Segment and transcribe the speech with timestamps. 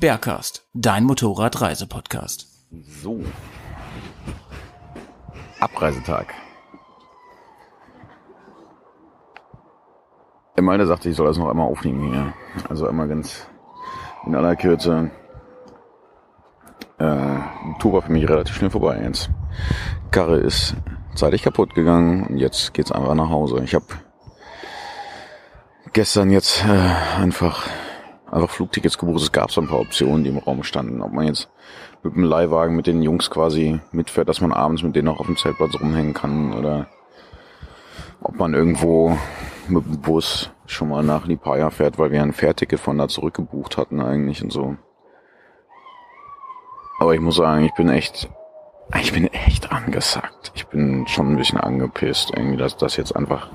[0.00, 2.46] Bergcast, dein Motorradreisepodcast.
[3.02, 3.20] So.
[5.60, 6.32] Abreisetag.
[10.56, 12.32] Der sagte, ich soll das noch einmal aufnehmen hier.
[12.70, 13.46] Also einmal ganz
[14.24, 15.10] in aller Kürze.
[16.98, 17.04] Äh,
[17.92, 19.28] war für mich relativ schnell vorbei jetzt.
[20.10, 20.76] Karre ist
[21.14, 23.60] zeitig kaputt gegangen und jetzt geht's einfach nach Hause.
[23.64, 23.84] Ich habe
[25.92, 27.68] gestern jetzt äh, einfach
[28.30, 29.22] einfach Flugtickets gebucht.
[29.22, 31.02] Es gab so ein paar Optionen, die im Raum standen.
[31.02, 31.48] Ob man jetzt
[32.02, 35.26] mit dem Leihwagen mit den Jungs quasi mitfährt, dass man abends mit denen noch auf
[35.26, 36.86] dem Zeltplatz rumhängen kann oder
[38.22, 39.16] ob man irgendwo
[39.68, 43.76] mit dem Bus schon mal nach Lipaya fährt, weil wir ein Fährticket von da zurückgebucht
[43.76, 44.76] hatten eigentlich und so.
[46.98, 48.28] Aber ich muss sagen, ich bin echt,
[49.00, 50.52] ich bin echt angesackt.
[50.54, 53.48] Ich bin schon ein bisschen angepisst irgendwie, dass das jetzt einfach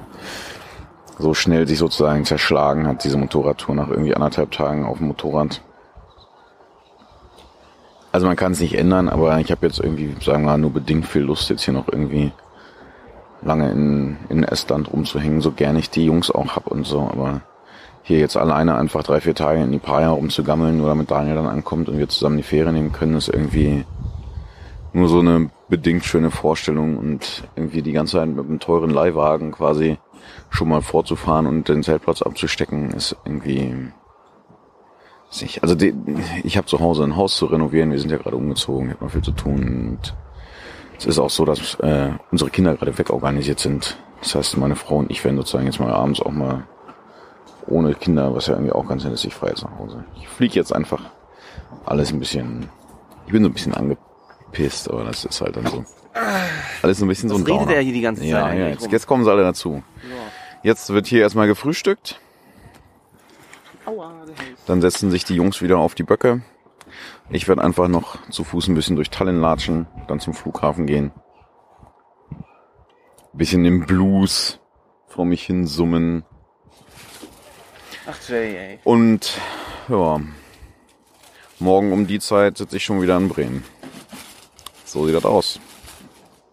[1.18, 5.62] so schnell sich sozusagen zerschlagen hat, diese Motorradtour nach irgendwie anderthalb Tagen auf dem Motorrad.
[8.12, 10.72] Also man kann es nicht ändern, aber ich habe jetzt irgendwie, sagen wir mal, nur
[10.72, 12.32] bedingt viel Lust, jetzt hier noch irgendwie
[13.42, 17.42] lange in, in Estland rumzuhängen, so gern ich die Jungs auch hab und so, aber
[18.04, 21.48] hier jetzt alleine einfach drei, vier Tage in die Praia rumzugammeln, nur damit Daniel dann
[21.48, 23.84] ankommt und wir zusammen die Fähre nehmen können, ist irgendwie
[24.94, 29.52] nur so eine bedingt schöne Vorstellung und irgendwie die ganze Zeit mit einem teuren Leihwagen
[29.52, 29.98] quasi
[30.50, 33.92] schon mal vorzufahren und den Zeltplatz abzustecken, ist irgendwie
[35.42, 35.64] nicht.
[35.64, 35.94] Also die,
[36.44, 39.12] ich habe zu Hause ein Haus zu renovieren, wir sind ja gerade umgezogen, habe noch
[39.12, 40.16] viel zu tun und
[40.98, 43.98] es ist auch so, dass äh, unsere Kinder gerade wegorganisiert sind.
[44.22, 46.64] Das heißt, meine Frau und ich werden sozusagen jetzt mal abends auch mal
[47.68, 50.06] ohne Kinder, was ja irgendwie auch ganz nett ist, ich fahre jetzt nach Hause.
[50.16, 51.02] Ich fliege jetzt einfach
[51.86, 52.70] alles ein bisschen,
[53.26, 55.84] ich bin so ein bisschen angepisst, aber das ist halt dann so.
[56.82, 57.76] Alles so ein bisschen so ein redet Downer.
[57.76, 58.92] er hier die ganze Zeit Ja, ja, eigentlich jetzt, rum?
[58.92, 59.84] jetzt kommen sie alle dazu.
[60.64, 62.20] Jetzt wird hier erstmal gefrühstückt.
[64.66, 66.42] Dann setzen sich die Jungs wieder auf die Böcke.
[67.30, 71.12] Ich werde einfach noch zu Fuß ein bisschen durch Tallinn latschen, dann zum Flughafen gehen.
[73.34, 74.60] Bisschen im Blues
[75.08, 76.24] vor mich hin summen.
[78.08, 78.80] Ach Jay, ey.
[78.84, 79.38] Und
[79.90, 80.22] ja,
[81.60, 83.64] morgen um die Zeit sitze ich schon wieder in Bremen.
[84.86, 85.60] So sieht das aus.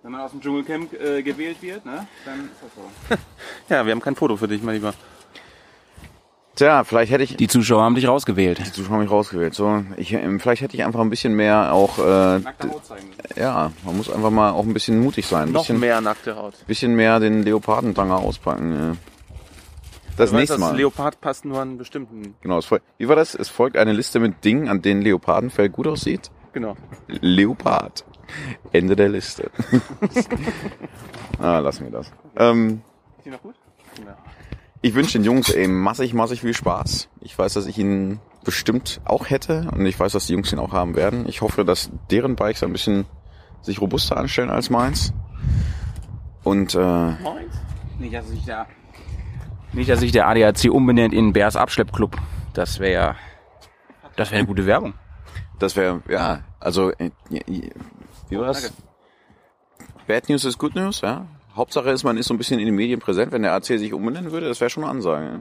[0.03, 3.17] Wenn man aus dem Dschungelcamp äh, gewählt wird, ne, dann ist das so.
[3.75, 4.95] Ja, wir haben kein Foto für dich, mein Lieber.
[6.55, 8.59] Tja, vielleicht hätte ich Die Zuschauer haben dich rausgewählt.
[8.59, 9.55] die Zuschauer mich rausgewählt.
[9.55, 13.09] So, ich, ähm, vielleicht hätte ich einfach ein bisschen mehr auch, äh, Nackte Haut zeigen.
[13.37, 16.37] ja, man muss einfach mal auch ein bisschen mutig sein, ein Noch bisschen, mehr nackte
[16.37, 16.55] Haut.
[16.67, 18.73] bisschen mehr den Leopardentanger auspacken.
[18.75, 18.97] Ja.
[20.19, 20.77] Das Du weißt, nächste das Mal.
[20.77, 22.35] Leopard passt nur an bestimmten.
[22.43, 23.35] genau, es folgt, wie war das?
[23.35, 26.31] Es folgt eine Liste mit Dingen, an denen Leopardenfell gut aussieht.
[26.53, 26.77] Genau.
[27.09, 28.05] Leopard.
[28.73, 29.51] Ende der Liste.
[31.39, 32.13] ah, lassen wir das.
[32.37, 32.83] Ähm,
[33.19, 33.55] Ist die noch gut?
[34.05, 34.17] Ja.
[34.81, 37.09] Ich wünsche den Jungs eben massig, massig viel Spaß.
[37.21, 40.59] Ich weiß, dass ich ihn bestimmt auch hätte und ich weiß, dass die Jungs ihn
[40.59, 41.29] auch haben werden.
[41.29, 43.07] Ich hoffe, dass deren Bikes ein bisschen
[43.61, 45.13] sich robuster anstellen als meins.
[46.43, 47.53] Und äh, Moins?
[47.99, 48.67] Nicht, dass ich da.
[49.73, 52.17] Nicht, dass sich der ADAC umbenennt in Bärs Abschleppclub.
[52.53, 53.17] Das wäre ja,
[54.17, 54.95] das wäre eine gute Werbung.
[55.59, 57.11] das wäre, ja, also, äh,
[58.33, 58.73] wie war das?
[60.07, 61.27] Bad News ist Good News, ja.
[61.55, 63.31] Hauptsache ist, man ist so ein bisschen in den Medien präsent.
[63.33, 65.39] Wenn der AC sich umbenennen würde, das wäre schon eine Ansage.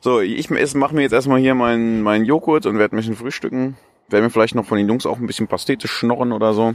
[0.00, 3.76] So, ich mache mir jetzt erstmal hier meinen meinen Joghurt und werde ein bisschen frühstücken.
[4.08, 6.74] Werde mir vielleicht noch von den Jungs auch ein bisschen Pastete schnorren oder so.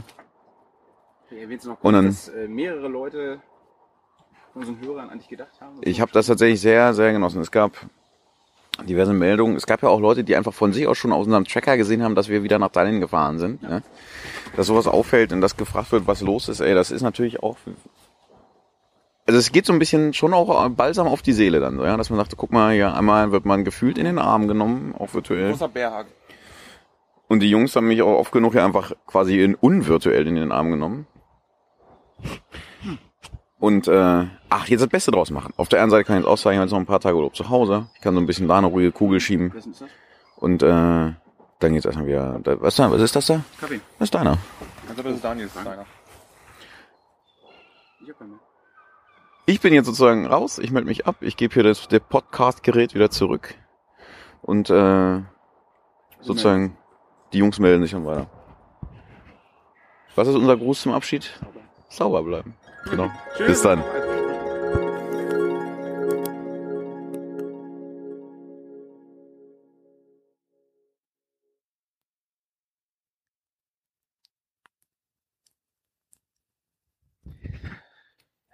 [1.30, 3.40] Erwähne noch Und kurz, dann- dass äh, mehrere Leute
[4.52, 5.76] von unseren Hörern an dich gedacht haben.
[5.82, 7.40] Ich habe das tatsächlich sehr, sehr genossen.
[7.42, 7.72] Es gab
[8.84, 9.56] diverse Meldungen.
[9.56, 12.02] Es gab ja auch Leute, die einfach von sich aus schon aus unserem Tracker gesehen
[12.02, 13.62] haben, dass wir wieder nach Tallinn gefahren sind.
[13.62, 13.82] Ja.
[14.56, 17.56] Dass sowas auffällt und dass gefragt wird, was los ist, ey, das ist natürlich auch...
[19.26, 21.98] Also es geht so ein bisschen schon auch balsam auf die Seele dann, so, ja,
[21.98, 25.12] dass man sagt, guck mal, hier einmal wird man gefühlt in den Arm genommen, auch
[25.12, 25.50] virtuell.
[25.50, 26.12] Großer Bärhaken.
[27.28, 30.50] Und die Jungs haben mich auch oft genug ja einfach quasi in unvirtuell in den
[30.50, 31.06] Arm genommen.
[33.58, 35.52] Und äh, ach, jetzt das Beste draus machen.
[35.56, 37.00] Auf der einen Seite kann ich jetzt auch sagen, ich habe jetzt noch ein paar
[37.00, 37.88] Tage Urlaub zu Hause.
[37.94, 39.52] Ich kann so ein bisschen da eine ruhige Kugel schieben.
[40.36, 42.38] Und äh, dann geht's erstmal wieder.
[42.42, 43.40] Da, was, da, was ist das da?
[43.60, 43.80] Kaffee.
[43.98, 44.38] Das ist deiner.
[44.88, 45.86] Also das ist Daniels deiner.
[48.00, 48.38] Ich hab keinen.
[49.46, 52.94] Ich bin jetzt sozusagen raus, ich melde mich ab, ich gebe hier das, das Podcast-Gerät
[52.94, 53.54] wieder zurück.
[54.42, 55.22] Und äh,
[56.20, 56.76] sozusagen,
[57.32, 58.28] die Jungs melden sich dann weiter.
[60.16, 61.40] Was ist unser Gruß zum Abschied?
[61.88, 62.54] Sauber bleiben.
[62.90, 63.10] Genau.
[63.46, 63.82] Bis dann.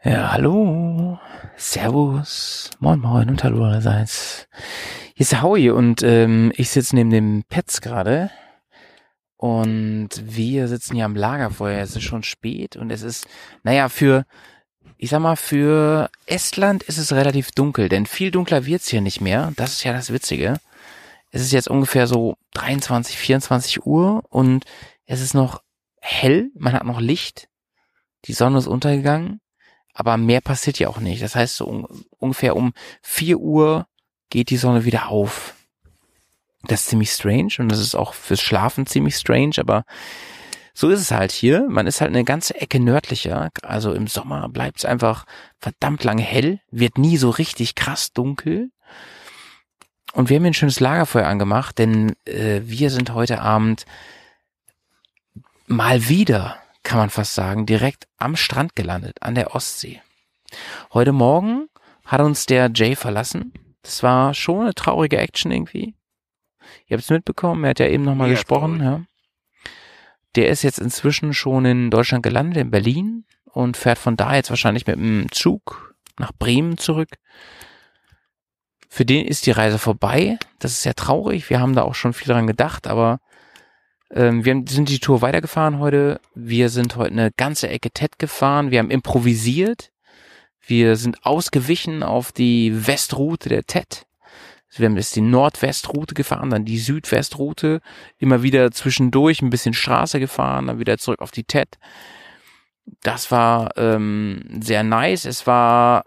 [0.02, 1.18] Ja, hallo.
[1.56, 2.70] Servus.
[2.80, 4.48] Moin moin und hallo allerseits.
[5.14, 8.30] Hier ist Howie und ähm, ich sitze neben dem Pets gerade.
[9.44, 11.82] Und wir sitzen hier am Lagerfeuer.
[11.82, 13.26] Es ist schon spät und es ist,
[13.62, 14.24] naja, für,
[14.96, 19.20] ich sag mal, für Estland ist es relativ dunkel, denn viel dunkler wird's hier nicht
[19.20, 19.52] mehr.
[19.56, 20.60] Das ist ja das Witzige.
[21.30, 24.64] Es ist jetzt ungefähr so 23, 24 Uhr und
[25.04, 25.60] es ist noch
[26.00, 27.48] hell, man hat noch Licht.
[28.24, 29.42] Die Sonne ist untergegangen
[29.96, 31.22] aber mehr passiert ja auch nicht.
[31.22, 31.86] Das heißt, so un
[32.18, 33.86] ungefähr um vier Uhr
[34.28, 35.54] geht die Sonne wieder auf.
[36.66, 39.84] Das ist ziemlich strange und das ist auch fürs Schlafen ziemlich strange, aber
[40.72, 41.66] so ist es halt hier.
[41.68, 43.50] Man ist halt eine ganze Ecke nördlicher.
[43.62, 45.24] Also im Sommer bleibt es einfach
[45.60, 48.70] verdammt lange hell, wird nie so richtig krass dunkel.
[50.12, 53.84] Und wir haben hier ein schönes Lagerfeuer angemacht, denn äh, wir sind heute Abend
[55.66, 60.00] mal wieder kann man fast sagen, direkt am Strand gelandet, an der Ostsee.
[60.92, 61.68] Heute Morgen
[62.04, 63.52] hat uns der Jay verlassen.
[63.82, 65.94] Das war schon eine traurige Action irgendwie.
[66.86, 68.82] Ihr habt es mitbekommen, er hat ja eben nochmal Mega gesprochen.
[68.82, 69.02] Ja.
[70.34, 74.50] Der ist jetzt inzwischen schon in Deutschland gelandet, in Berlin, und fährt von da jetzt
[74.50, 77.10] wahrscheinlich mit dem Zug nach Bremen zurück.
[78.88, 80.38] Für den ist die Reise vorbei.
[80.58, 81.50] Das ist sehr traurig.
[81.50, 83.18] Wir haben da auch schon viel dran gedacht, aber
[84.10, 86.20] ähm, wir sind die Tour weitergefahren heute.
[86.34, 88.70] Wir sind heute eine ganze Ecke TED gefahren.
[88.70, 89.90] Wir haben improvisiert.
[90.66, 94.06] Wir sind ausgewichen auf die Westroute der TED.
[94.76, 97.80] Wir haben jetzt die Nordwestroute gefahren, dann die Südwestroute,
[98.18, 101.78] immer wieder zwischendurch ein bisschen Straße gefahren, dann wieder zurück auf die TED.
[103.02, 105.24] Das war ähm, sehr nice.
[105.24, 106.04] Es war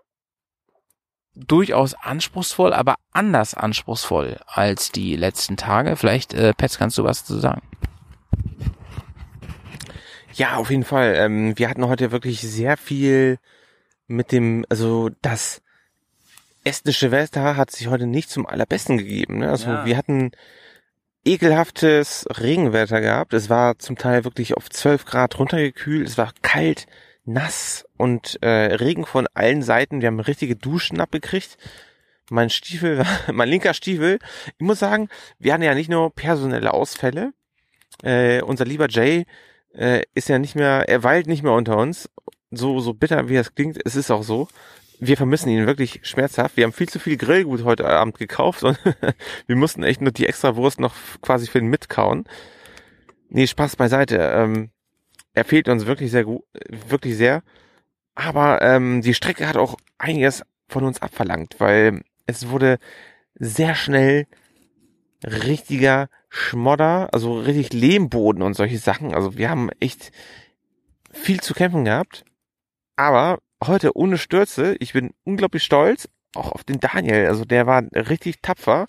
[1.35, 5.95] durchaus anspruchsvoll, aber anders anspruchsvoll als die letzten Tage.
[5.95, 7.61] Vielleicht, äh, Pets, kannst du was zu sagen?
[10.33, 11.15] Ja, auf jeden Fall.
[11.15, 13.39] Ähm, wir hatten heute wirklich sehr viel
[14.07, 15.61] mit dem, also das
[16.67, 19.39] estnische Wetter hat sich heute nicht zum allerbesten gegeben.
[19.39, 19.49] Ne?
[19.49, 19.85] Also Ja.
[19.85, 20.31] wir hatten
[21.25, 23.33] ekelhaftes Regenwetter gehabt.
[23.33, 26.07] Es war zum Teil wirklich auf 12 Grad runtergekühlt.
[26.07, 26.85] Es war kalt,
[27.25, 30.01] nass und äh, Regen von allen Seiten.
[30.01, 31.57] Wir haben richtige Duschen abgekriegt.
[32.29, 33.03] Mein Stiefel,
[33.33, 34.19] mein linker Stiefel.
[34.57, 35.09] Ich muss sagen,
[35.39, 37.33] wir hatten ja nicht nur personelle Ausfälle.
[38.03, 39.25] Äh, unser lieber Jay
[39.73, 42.09] äh, ist ja nicht mehr, er weilt nicht mehr unter uns.
[42.51, 44.47] So, so bitter wie es klingt, es ist auch so.
[44.99, 46.57] Wir vermissen ihn wirklich schmerzhaft.
[46.57, 48.79] Wir haben viel zu viel Grillgut heute Abend gekauft und
[49.45, 52.25] wir mussten echt nur die extra Wurst noch quasi für ihn mitkauen.
[53.29, 54.17] Nee, Spaß beiseite.
[54.17, 54.71] Ähm,
[55.33, 56.43] er fehlt uns wirklich sehr gut,
[56.87, 57.43] wirklich sehr.
[58.15, 62.79] Aber ähm, die Strecke hat auch einiges von uns abverlangt, weil es wurde
[63.35, 64.25] sehr schnell
[65.23, 69.13] richtiger Schmodder, also richtig Lehmboden und solche Sachen.
[69.13, 70.11] Also wir haben echt
[71.11, 72.25] viel zu kämpfen gehabt.
[72.95, 77.27] Aber heute ohne Stürze, ich bin unglaublich stolz, auch auf den Daniel.
[77.27, 78.85] Also der war richtig tapfer,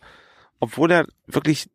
[0.60, 1.70] obwohl er wirklich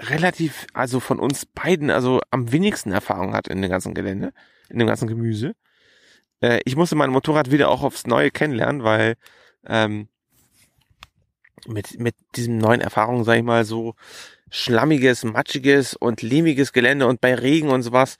[0.00, 4.32] relativ, also von uns beiden, also am wenigsten Erfahrung hat in dem ganzen Gelände,
[4.68, 5.54] in dem ganzen Gemüse.
[6.40, 9.16] Äh, ich musste mein Motorrad wieder auch aufs Neue kennenlernen, weil
[9.66, 10.08] ähm,
[11.66, 13.94] mit, mit diesem neuen Erfahrungen, sag ich mal, so
[14.50, 18.18] schlammiges, matschiges und lehmiges Gelände und bei Regen und sowas,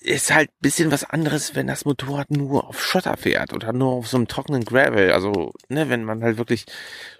[0.00, 4.08] ist halt bisschen was anderes, wenn das Motorrad nur auf Schotter fährt oder nur auf
[4.08, 5.12] so einem trockenen Gravel.
[5.12, 6.64] Also, ne, wenn man halt wirklich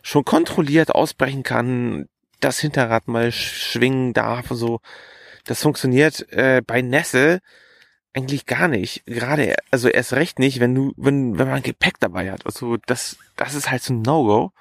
[0.03, 2.09] schon kontrolliert ausbrechen kann,
[2.41, 4.81] das Hinterrad mal schwingen darf, so.
[5.45, 7.41] Das funktioniert äh, bei Nässe
[8.15, 9.05] eigentlich gar nicht.
[9.07, 12.47] Gerade, also erst recht nicht, wenn du, wenn, wenn man Gepäck dabei hat.
[12.47, 14.53] Also, das, das ist halt so ein No-Go.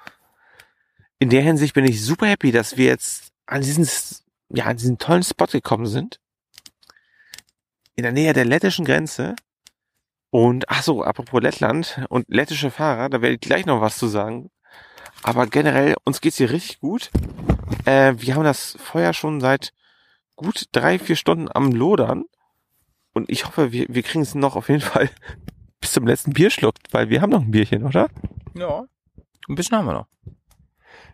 [1.18, 3.88] In der Hinsicht bin ich super happy, dass wir jetzt an diesen,
[4.50, 6.20] ja, an diesen tollen Spot gekommen sind
[8.00, 9.36] in der Nähe der lettischen Grenze.
[10.30, 14.06] Und ach so, apropos Lettland und lettische Fahrer, da werde ich gleich noch was zu
[14.06, 14.50] sagen.
[15.22, 17.10] Aber generell, uns geht's hier richtig gut.
[17.84, 19.74] Äh, wir haben das Feuer schon seit
[20.34, 22.24] gut drei, vier Stunden am Lodern.
[23.12, 25.10] Und ich hoffe, wir, wir kriegen es noch auf jeden Fall
[25.80, 28.08] bis zum letzten Bierschluck, weil wir haben noch ein Bierchen, oder?
[28.54, 28.84] Ja.
[29.46, 30.06] Ein bisschen haben wir noch.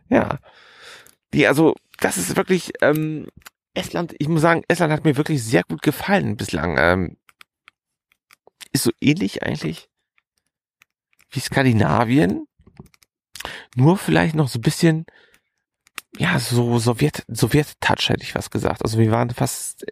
[0.08, 0.38] Ja.
[1.34, 3.26] Die, also, das ist wirklich, ähm,
[3.76, 6.76] Estland, ich muss sagen, Estland hat mir wirklich sehr gut gefallen bislang.
[6.78, 7.16] Ähm,
[8.72, 9.88] ist so ähnlich eigentlich
[11.30, 12.46] wie Skandinavien.
[13.74, 15.06] nur vielleicht noch so ein bisschen,
[16.16, 18.82] ja, so Sowjet, Sowjet-Touch hätte ich was gesagt.
[18.82, 19.84] Also wir waren fast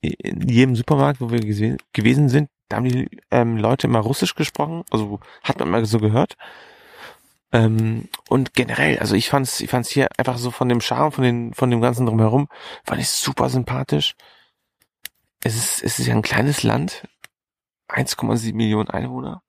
[0.00, 4.84] in jedem Supermarkt, wo wir gewesen sind, da haben die ähm, Leute immer Russisch gesprochen,
[4.90, 6.36] also hat man mal so gehört.
[7.52, 11.24] Ähm, und generell, also ich fand's, ich fand's hier einfach so von dem Charme, von
[11.24, 12.48] den, von dem ganzen drumherum,
[12.84, 14.14] fand ich super sympathisch.
[15.44, 17.06] Es ist, es ist ja ein kleines Land,
[17.88, 19.42] 1,7 Millionen Einwohner,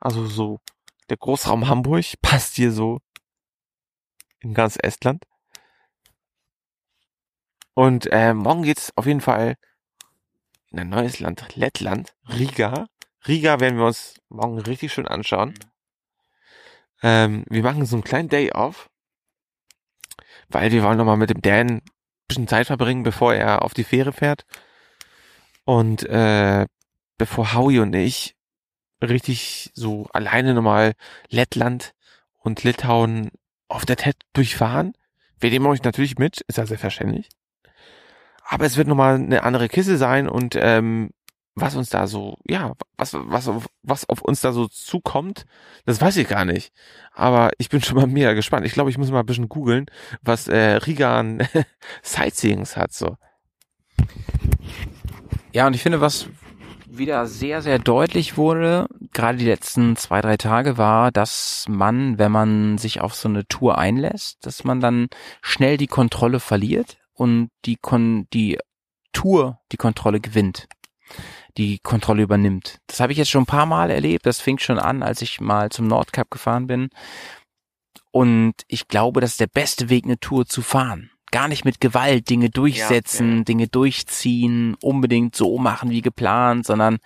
[0.00, 0.60] also so
[1.10, 3.00] der Großraum Hamburg passt hier so
[4.40, 5.24] in ganz Estland.
[7.74, 9.56] Und äh, morgen geht's auf jeden Fall
[10.70, 12.86] in ein neues Land, Lettland, Riga.
[13.26, 15.54] Riga werden wir uns morgen richtig schön anschauen.
[17.04, 18.88] Ähm, wir machen so einen kleinen Day off,
[20.48, 21.82] weil wir wollen nochmal mit dem Dan ein
[22.26, 24.46] bisschen Zeit verbringen, bevor er auf die Fähre fährt.
[25.66, 26.64] Und äh,
[27.18, 28.36] bevor Howie und ich
[29.02, 30.94] richtig so alleine nochmal
[31.28, 31.92] Lettland
[32.38, 33.30] und Litauen
[33.68, 34.94] auf der TED durchfahren.
[35.38, 37.28] Wir nehmen euch natürlich mit, ist ja selbstverständlich.
[38.46, 41.10] Aber es wird nochmal eine andere Kiste sein und ähm,
[41.56, 43.50] was uns da so, ja, was, was,
[43.82, 45.46] was auf uns da so zukommt,
[45.84, 46.72] das weiß ich gar nicht.
[47.12, 48.66] Aber ich bin schon mal mega gespannt.
[48.66, 49.86] Ich glaube, ich muss mal ein bisschen googeln,
[50.22, 51.46] was äh, Riga an
[52.02, 52.92] Sightseeings hat.
[52.92, 53.16] So.
[55.52, 56.26] Ja, und ich finde, was
[56.86, 62.32] wieder sehr, sehr deutlich wurde, gerade die letzten zwei, drei Tage, war, dass man, wenn
[62.32, 65.08] man sich auf so eine Tour einlässt, dass man dann
[65.42, 68.58] schnell die Kontrolle verliert und die, Kon die
[69.12, 70.68] Tour die Kontrolle gewinnt,
[71.56, 72.78] die Kontrolle übernimmt.
[72.86, 74.26] Das habe ich jetzt schon ein paar Mal erlebt.
[74.26, 76.90] Das fing schon an, als ich mal zum Nordkap gefahren bin.
[78.10, 81.10] Und ich glaube, das ist der beste Weg, eine Tour zu fahren.
[81.30, 83.44] Gar nicht mit Gewalt Dinge durchsetzen, ja.
[83.44, 86.98] Dinge durchziehen, unbedingt so machen wie geplant, sondern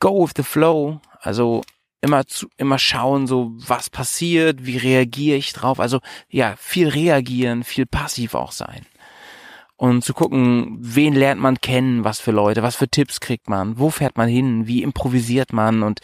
[0.00, 1.00] go with the flow.
[1.20, 1.62] Also
[2.00, 5.80] immer zu, immer schauen, so was passiert, wie reagiere ich drauf.
[5.80, 8.86] Also ja, viel reagieren, viel passiv auch sein.
[9.76, 13.76] Und zu gucken, wen lernt man kennen, was für Leute, was für Tipps kriegt man,
[13.78, 15.82] wo fährt man hin, wie improvisiert man.
[15.82, 16.00] Und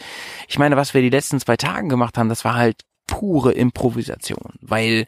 [0.49, 4.55] ich meine, was wir die letzten zwei Tagen gemacht haben, das war halt pure Improvisation,
[4.61, 5.07] weil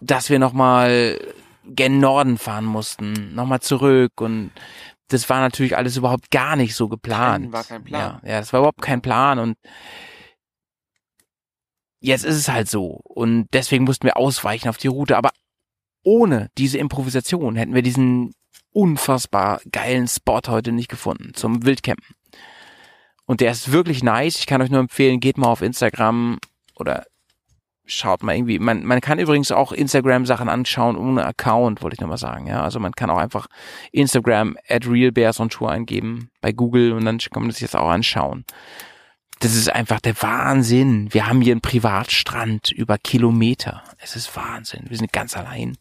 [0.00, 1.20] dass wir nochmal
[1.66, 4.50] gen Norden fahren mussten, nochmal zurück und
[5.08, 7.44] das war natürlich alles überhaupt gar nicht so geplant.
[7.46, 8.20] Kein- war kein Plan.
[8.24, 9.58] Ja, ja, das war überhaupt kein Plan und
[12.00, 15.30] jetzt ist es halt so und deswegen mussten wir ausweichen auf die Route, aber
[16.02, 18.34] ohne diese Improvisation hätten wir diesen
[18.72, 22.14] unfassbar geilen Spot heute nicht gefunden zum Wildcampen.
[23.26, 24.36] Und der ist wirklich nice.
[24.36, 26.38] Ich kann euch nur empfehlen, geht mal auf Instagram
[26.76, 27.04] oder
[27.86, 28.58] schaut mal irgendwie.
[28.58, 32.46] Man, man kann übrigens auch Instagram-Sachen anschauen ohne Account, wollte ich nochmal sagen.
[32.46, 33.46] Ja, also man kann auch einfach
[33.92, 38.44] Instagram at Tour eingeben bei Google und dann kann man das jetzt auch anschauen.
[39.40, 41.12] Das ist einfach der Wahnsinn.
[41.12, 43.82] Wir haben hier einen Privatstrand über Kilometer.
[43.98, 44.84] Es ist Wahnsinn.
[44.88, 45.78] Wir sind ganz allein.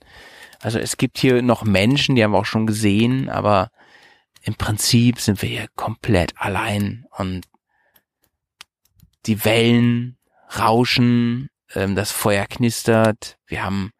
[0.61, 3.69] Also es gibt hier noch Menschen, die haben wir auch schon gesehen, aber
[4.43, 7.47] im Prinzip sind wir hier komplett allein und
[9.25, 10.17] die Wellen
[10.57, 13.91] rauschen, ähm, das Feuer knistert, wir haben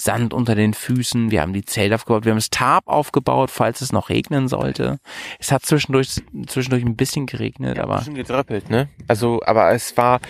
[0.00, 3.80] Sand unter den Füßen, wir haben die Zelte aufgebaut, wir haben das Tarp aufgebaut, falls
[3.80, 4.98] es noch regnen sollte.
[5.38, 8.88] Es hat zwischendurch, zwischendurch ein bisschen geregnet, aber Schon gedröppelt, ne?
[9.08, 10.20] Also, aber es war,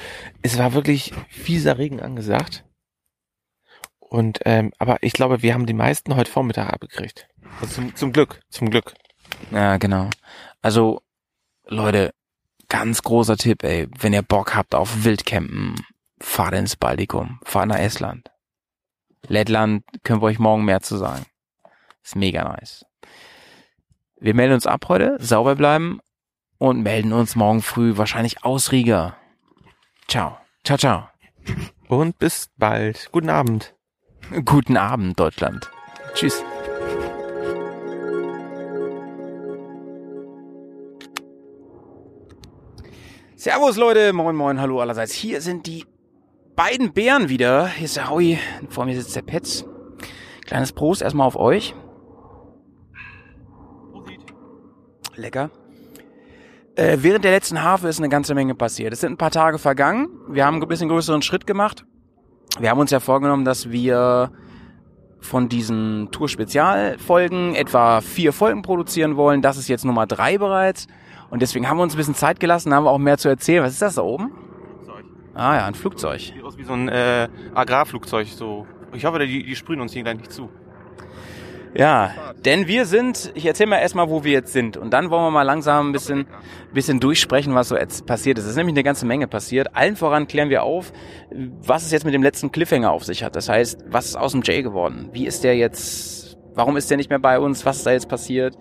[0.42, 2.64] es war wirklich fieser Regen angesagt.
[3.98, 7.28] Und, ähm, aber ich glaube, wir haben die meisten heute Vormittag abgekriegt.
[7.60, 8.94] Also zum, zum Glück, zum Glück.
[9.52, 10.10] Ja, genau.
[10.62, 11.02] Also,
[11.66, 12.12] Leute,
[12.68, 13.86] ganz großer Tipp, ey.
[13.98, 15.76] Wenn ihr Bock habt auf Wildcampen,
[16.20, 17.38] fahrt ins Baltikum.
[17.44, 18.30] Fahrt nach Estland.
[19.26, 21.24] Lettland können wir euch morgen mehr zu sagen.
[22.02, 22.84] Ist mega nice.
[24.18, 26.00] Wir melden uns ab heute, sauber bleiben
[26.58, 29.16] und melden uns morgen früh wahrscheinlich aus Riga.
[30.08, 30.38] Ciao.
[30.64, 31.08] Ciao, ciao.
[31.88, 33.08] Und bis bald.
[33.12, 33.74] Guten Abend.
[34.44, 35.70] Guten Abend, Deutschland.
[36.14, 36.44] Tschüss.
[43.36, 45.14] Servus Leute, moin moin, hallo allerseits.
[45.14, 45.86] Hier sind die
[46.56, 47.68] beiden Bären wieder.
[47.68, 48.38] Hier ist der Howie,
[48.68, 49.64] vor mir sitzt der Petz.
[50.46, 51.74] Kleines Prost erstmal auf euch.
[55.16, 55.50] Lecker.
[56.76, 58.92] Äh, während der letzten Harfe ist eine ganze Menge passiert.
[58.92, 60.08] Es sind ein paar Tage vergangen.
[60.28, 61.84] Wir haben ein bisschen größeren Schritt gemacht.
[62.58, 64.32] Wir haben uns ja vorgenommen, dass wir
[65.20, 69.42] von diesen Tour-Spezialfolgen etwa vier Folgen produzieren wollen.
[69.42, 70.86] Das ist jetzt Nummer drei bereits.
[71.28, 73.62] Und deswegen haben wir uns ein bisschen Zeit gelassen, haben wir auch mehr zu erzählen.
[73.62, 74.32] Was ist das da oben?
[75.40, 76.20] Ah ja, ein Flugzeug.
[76.20, 78.26] Sieht aus wie so ein äh, Agrarflugzeug.
[78.28, 78.66] So.
[78.92, 80.50] Ich hoffe, die, die sprühen uns hier gleich nicht zu.
[81.74, 82.10] Ja,
[82.44, 85.30] denn wir sind, ich erzähle mal erstmal, wo wir jetzt sind und dann wollen wir
[85.30, 86.26] mal langsam ein bisschen,
[86.74, 88.44] bisschen durchsprechen, was so jetzt passiert ist.
[88.44, 89.74] Es ist nämlich eine ganze Menge passiert.
[89.74, 90.92] Allen voran klären wir auf,
[91.30, 93.34] was es jetzt mit dem letzten Cliffhanger auf sich hat.
[93.34, 95.08] Das heißt, was ist aus dem Jay geworden?
[95.12, 97.64] Wie ist der jetzt, warum ist der nicht mehr bei uns?
[97.64, 98.56] Was ist da jetzt passiert?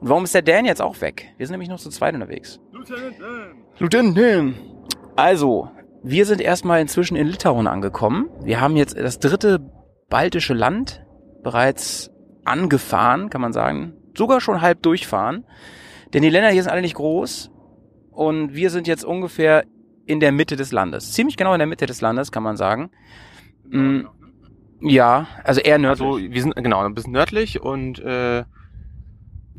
[0.00, 1.32] Und warum ist der Dan jetzt auch weg?
[1.36, 2.58] Wir sind nämlich noch zu zweit unterwegs.
[2.72, 3.64] Lieutenant Dan!
[3.78, 4.54] Lieutenant Dan!
[5.16, 5.70] Also,
[6.04, 8.28] wir sind erstmal inzwischen in Litauen angekommen.
[8.42, 9.58] Wir haben jetzt das dritte
[10.10, 11.02] baltische Land
[11.42, 12.10] bereits
[12.44, 13.94] angefahren, kann man sagen.
[14.14, 15.44] Sogar schon halb durchfahren.
[16.12, 17.50] Denn die Länder hier sind alle nicht groß.
[18.10, 19.64] Und wir sind jetzt ungefähr
[20.04, 21.12] in der Mitte des Landes.
[21.12, 22.90] Ziemlich genau in der Mitte des Landes, kann man sagen.
[23.70, 24.00] Mm,
[24.82, 26.06] ja, also eher nördlich.
[26.06, 28.44] Also wir sind genau ein bisschen nördlich und äh,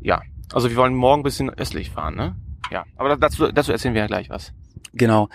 [0.00, 0.22] ja,
[0.52, 2.36] also wir wollen morgen ein bisschen östlich fahren, ne?
[2.70, 4.52] Ja, aber dazu, dazu erzählen wir ja gleich was.
[4.96, 5.28] Genau.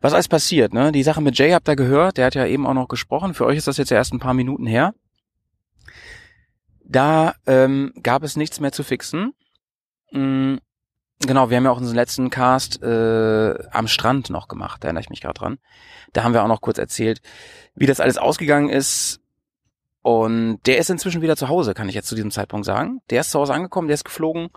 [0.00, 0.92] Was alles passiert, ne?
[0.92, 3.34] Die Sache mit Jay habt ihr gehört, der hat ja eben auch noch gesprochen.
[3.34, 4.94] Für euch ist das jetzt ja erst ein paar Minuten her.
[6.84, 9.34] Da ähm, gab es nichts mehr zu fixen.
[10.12, 10.60] Mhm.
[11.26, 15.02] Genau, wir haben ja auch unseren letzten Cast äh, am Strand noch gemacht, da erinnere
[15.02, 15.58] ich mich gerade dran.
[16.12, 17.20] Da haben wir auch noch kurz erzählt,
[17.74, 19.20] wie das alles ausgegangen ist.
[20.02, 23.00] Und der ist inzwischen wieder zu Hause, kann ich jetzt zu diesem Zeitpunkt sagen.
[23.10, 24.50] Der ist zu Hause angekommen, der ist geflogen.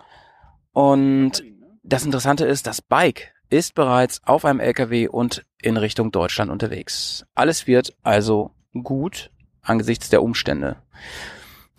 [0.70, 1.42] Und
[1.82, 7.26] das Interessante ist, das Bike ist bereits auf einem LKW und in Richtung Deutschland unterwegs.
[7.34, 9.30] Alles wird also gut
[9.60, 10.76] angesichts der Umstände.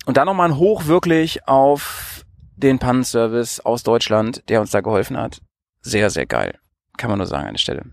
[0.06, 2.24] Und dann nochmal ein Hoch wirklich auf
[2.56, 5.42] den Pannenservice aus Deutschland, der uns da geholfen hat.
[5.82, 6.60] Sehr, sehr geil.
[6.98, 7.86] Kann man nur sagen an der Stelle.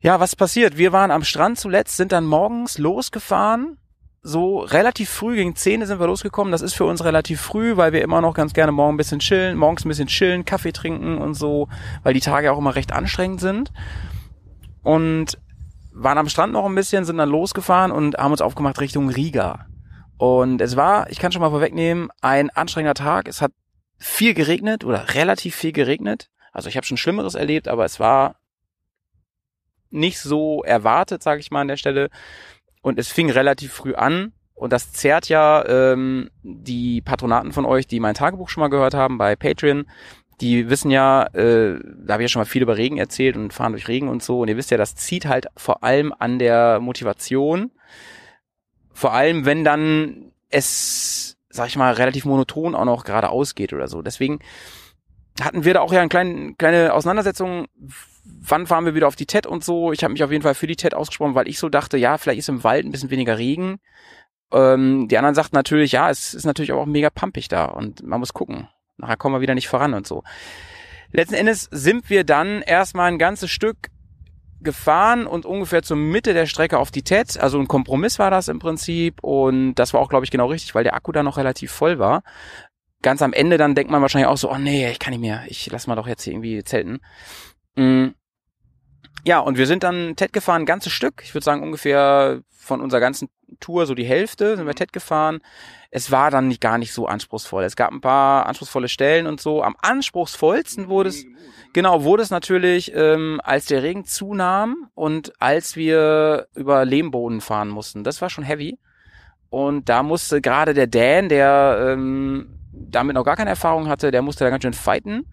[0.00, 0.76] Ja, was passiert?
[0.76, 3.78] Wir waren am Strand zuletzt, sind dann morgens losgefahren.
[4.26, 6.50] So relativ früh, gegen 10 sind wir losgekommen.
[6.50, 9.18] Das ist für uns relativ früh, weil wir immer noch ganz gerne morgen ein bisschen
[9.18, 11.68] chillen, morgens ein bisschen chillen, Kaffee trinken und so,
[12.02, 13.70] weil die Tage auch immer recht anstrengend sind.
[14.82, 15.38] Und
[15.92, 19.66] waren am Strand noch ein bisschen, sind dann losgefahren und haben uns aufgemacht Richtung Riga.
[20.16, 23.28] Und es war, ich kann schon mal vorwegnehmen, ein anstrengender Tag.
[23.28, 23.52] Es hat
[23.98, 26.30] viel geregnet oder relativ viel geregnet.
[26.50, 28.36] Also ich habe schon Schlimmeres erlebt, aber es war
[29.90, 32.08] nicht so erwartet, sage ich mal an der Stelle.
[32.84, 34.32] Und es fing relativ früh an.
[34.54, 38.94] Und das zerrt ja ähm, die Patronaten von euch, die mein Tagebuch schon mal gehört
[38.94, 39.86] haben bei Patreon.
[40.40, 43.52] Die wissen ja, äh, da habe ich ja schon mal viel über Regen erzählt und
[43.52, 44.40] fahren durch Regen und so.
[44.40, 47.72] Und ihr wisst ja, das zieht halt vor allem an der Motivation
[48.94, 53.88] vor allem, wenn dann es, sag ich mal, relativ monoton auch noch gerade ausgeht oder
[53.88, 54.02] so.
[54.02, 54.38] Deswegen
[55.40, 57.66] hatten wir da auch ja eine kleine, kleine Auseinandersetzung.
[58.24, 59.92] Wann fahren wir wieder auf die TED und so?
[59.92, 62.18] Ich habe mich auf jeden Fall für die TED ausgesprochen, weil ich so dachte, ja,
[62.18, 63.78] vielleicht ist im Wald ein bisschen weniger Regen.
[64.52, 68.20] Ähm, die anderen sagten natürlich, ja, es ist natürlich auch mega pumpig da und man
[68.20, 68.68] muss gucken.
[68.96, 70.22] Nachher kommen wir wieder nicht voran und so.
[71.10, 73.90] Letzten Endes sind wir dann erstmal ein ganzes Stück
[74.60, 77.38] gefahren und ungefähr zur Mitte der Strecke auf die TED.
[77.38, 80.74] Also ein Kompromiss war das im Prinzip und das war auch, glaube ich, genau richtig,
[80.74, 82.22] weil der Akku da noch relativ voll war.
[83.02, 85.44] Ganz am Ende dann denkt man wahrscheinlich auch so, oh nee, ich kann nicht mehr,
[85.46, 87.00] ich lass mal doch jetzt hier irgendwie zelten.
[87.76, 88.14] Mhm.
[89.26, 91.22] Ja, und wir sind dann TED gefahren, ein ganzes Stück.
[91.24, 93.28] Ich würde sagen ungefähr von unserer ganzen
[93.60, 95.40] Tour so die Hälfte sind wir TED gefahren.
[95.90, 97.64] Es war dann nicht, gar nicht so anspruchsvoll.
[97.64, 99.62] Es gab ein paar anspruchsvolle Stellen und so.
[99.62, 101.24] Am anspruchsvollsten wurde es,
[101.74, 107.68] Genau, wurde es natürlich, ähm, als der Regen zunahm und als wir über Lehmboden fahren
[107.68, 108.04] mussten.
[108.04, 108.78] Das war schon heavy.
[109.50, 114.22] Und da musste gerade der Dan, der ähm, damit noch gar keine Erfahrung hatte, der
[114.22, 115.26] musste da ganz schön fighten.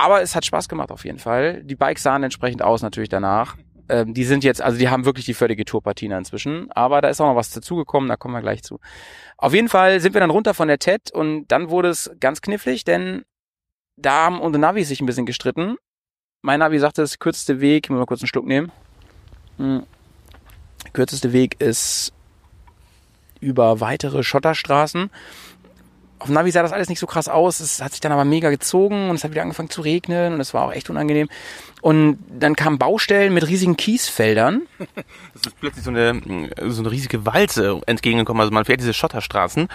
[0.00, 1.62] Aber es hat Spaß gemacht auf jeden Fall.
[1.62, 3.58] Die Bikes sahen entsprechend aus natürlich danach.
[3.90, 6.72] Ähm, die sind jetzt, also die haben wirklich die völlige Tourpartina inzwischen.
[6.72, 8.80] Aber da ist auch noch was dazugekommen, da kommen wir gleich zu.
[9.36, 12.40] Auf jeden Fall sind wir dann runter von der TED und dann wurde es ganz
[12.40, 13.26] knifflig, denn
[13.96, 15.76] da haben unsere Navi sich ein bisschen gestritten.
[16.40, 18.72] Mein Navi sagte, das kürzeste Weg, ich muss mal kurz einen Schluck nehmen.
[19.58, 19.82] Hm.
[20.94, 22.14] Kürzeste Weg ist
[23.38, 25.10] über weitere Schotterstraßen.
[26.20, 27.60] Auf dem Navi sah das alles nicht so krass aus.
[27.60, 30.40] Es hat sich dann aber mega gezogen und es hat wieder angefangen zu regnen und
[30.40, 31.28] es war auch echt unangenehm.
[31.80, 34.62] Und dann kamen Baustellen mit riesigen Kiesfeldern.
[35.34, 36.20] Es ist plötzlich so eine,
[36.68, 38.40] so eine riesige Walze entgegengekommen.
[38.40, 39.68] Also man fährt diese Schotterstraßen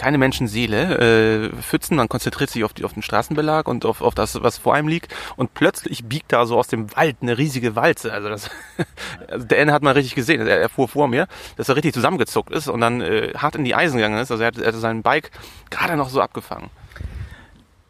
[0.00, 4.14] keine Menschenseele, äh, Pfützen, man konzentriert sich auf, die, auf den Straßenbelag und auf, auf
[4.14, 7.76] das, was vor einem liegt und plötzlich biegt da so aus dem Wald eine riesige
[7.76, 8.10] Walze.
[8.10, 8.50] Also das,
[9.28, 11.26] also der N hat man richtig gesehen, er, er fuhr vor mir,
[11.58, 14.30] dass er richtig zusammengezuckt ist und dann äh, hart in die Eisen gegangen ist.
[14.30, 15.30] Also er hat, er hat sein Bike
[15.68, 16.70] gerade noch so abgefangen.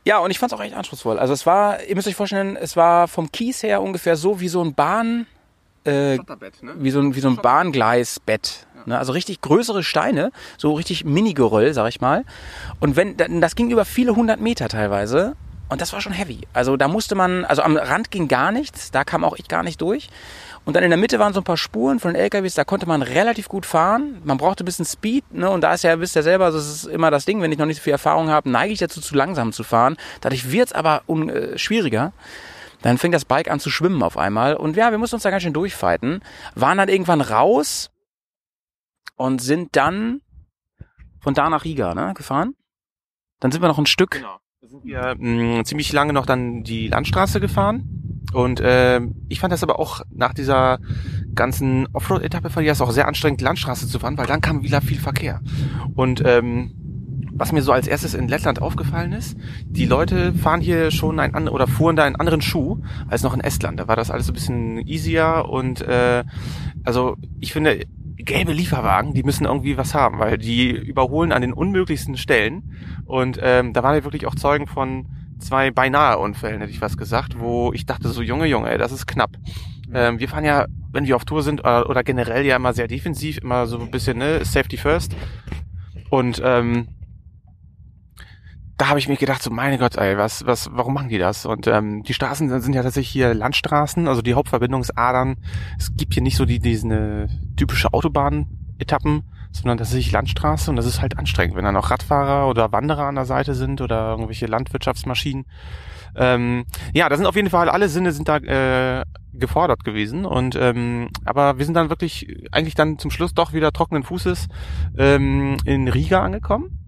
[0.04, 1.16] Ja, und ich fand es auch echt anspruchsvoll.
[1.16, 4.48] Also es war, ihr müsst euch vorstellen, es war vom Kies her ungefähr so wie
[4.48, 5.26] so ein Bahn,
[5.84, 6.74] äh, ne?
[6.76, 8.66] wie so ein, wie so ein Bahngleisbett.
[8.86, 8.98] Ne?
[8.98, 12.24] Also richtig größere Steine, so richtig Mini-Geröll, sag ich mal.
[12.80, 15.36] Und wenn, das ging über viele hundert Meter teilweise.
[15.68, 16.40] Und das war schon heavy.
[16.52, 19.62] Also da musste man, also am Rand ging gar nichts, da kam auch ich gar
[19.62, 20.08] nicht durch.
[20.64, 22.86] Und dann in der Mitte waren so ein paar Spuren von den LKWs, da konnte
[22.86, 24.20] man relativ gut fahren.
[24.24, 25.48] Man brauchte ein bisschen Speed, ne?
[25.48, 27.66] Und da ist ja, wisst ihr selber, das ist immer das Ding, wenn ich noch
[27.66, 29.96] nicht so viel Erfahrung habe, neige ich dazu, zu langsam zu fahren.
[30.20, 32.12] Dadurch wird's aber un äh, schwieriger.
[32.82, 34.56] Dann fing das Bike an zu schwimmen auf einmal.
[34.56, 36.22] Und ja, wir mussten uns da ganz schön durchfighten.
[36.54, 37.90] Waren dann irgendwann raus
[39.16, 40.22] und sind dann
[41.20, 42.54] von da nach Riga ne, gefahren.
[43.40, 44.12] Dann sind wir noch ein Stück.
[44.12, 44.38] Genau.
[44.62, 48.22] Da sind wir mh, ziemlich lange noch dann die Landstraße gefahren.
[48.32, 50.78] Und äh, ich fand das aber auch nach dieser
[51.34, 54.80] ganzen Offroad-Etappe fand ich das auch sehr anstrengend, Landstraße zu fahren, weil dann kam wieder
[54.80, 55.40] viel Verkehr.
[55.94, 56.79] Und ähm,
[57.40, 61.34] was mir so als erstes in Lettland aufgefallen ist, die Leute fahren hier schon ein
[61.34, 63.80] an oder fuhren da einen anderen Schuh als noch in Estland.
[63.80, 66.22] Da war das alles so ein bisschen easier und äh,
[66.84, 71.54] also ich finde gelbe Lieferwagen, die müssen irgendwie was haben, weil die überholen an den
[71.54, 72.76] unmöglichsten Stellen
[73.06, 75.06] und ähm, da waren wir wirklich auch Zeugen von
[75.38, 78.92] zwei beinahe Unfällen, hätte ich was gesagt, wo ich dachte so Junge Junge, ey, das
[78.92, 79.30] ist knapp.
[79.94, 82.86] Ähm, wir fahren ja, wenn wir auf Tour sind oder, oder generell ja immer sehr
[82.86, 85.16] defensiv, immer so ein bisschen ne, Safety First
[86.10, 86.88] und ähm,
[88.80, 91.44] da habe ich mir gedacht, so meine Gott, ey, was, was, warum machen die das?
[91.44, 95.36] Und ähm, die Straßen sind ja tatsächlich hier Landstraßen, also die Hauptverbindungsadern.
[95.78, 101.02] Es gibt hier nicht so die diese typische Autobahn-Etappen, sondern tatsächlich Landstraße und das ist
[101.02, 105.44] halt anstrengend, wenn dann auch Radfahrer oder Wanderer an der Seite sind oder irgendwelche Landwirtschaftsmaschinen.
[106.16, 106.64] Ähm,
[106.94, 111.10] ja, da sind auf jeden Fall alle Sinne sind da äh, gefordert gewesen und ähm,
[111.26, 114.48] aber wir sind dann wirklich eigentlich dann zum Schluss doch wieder trockenen Fußes
[114.96, 116.79] ähm, in Riga angekommen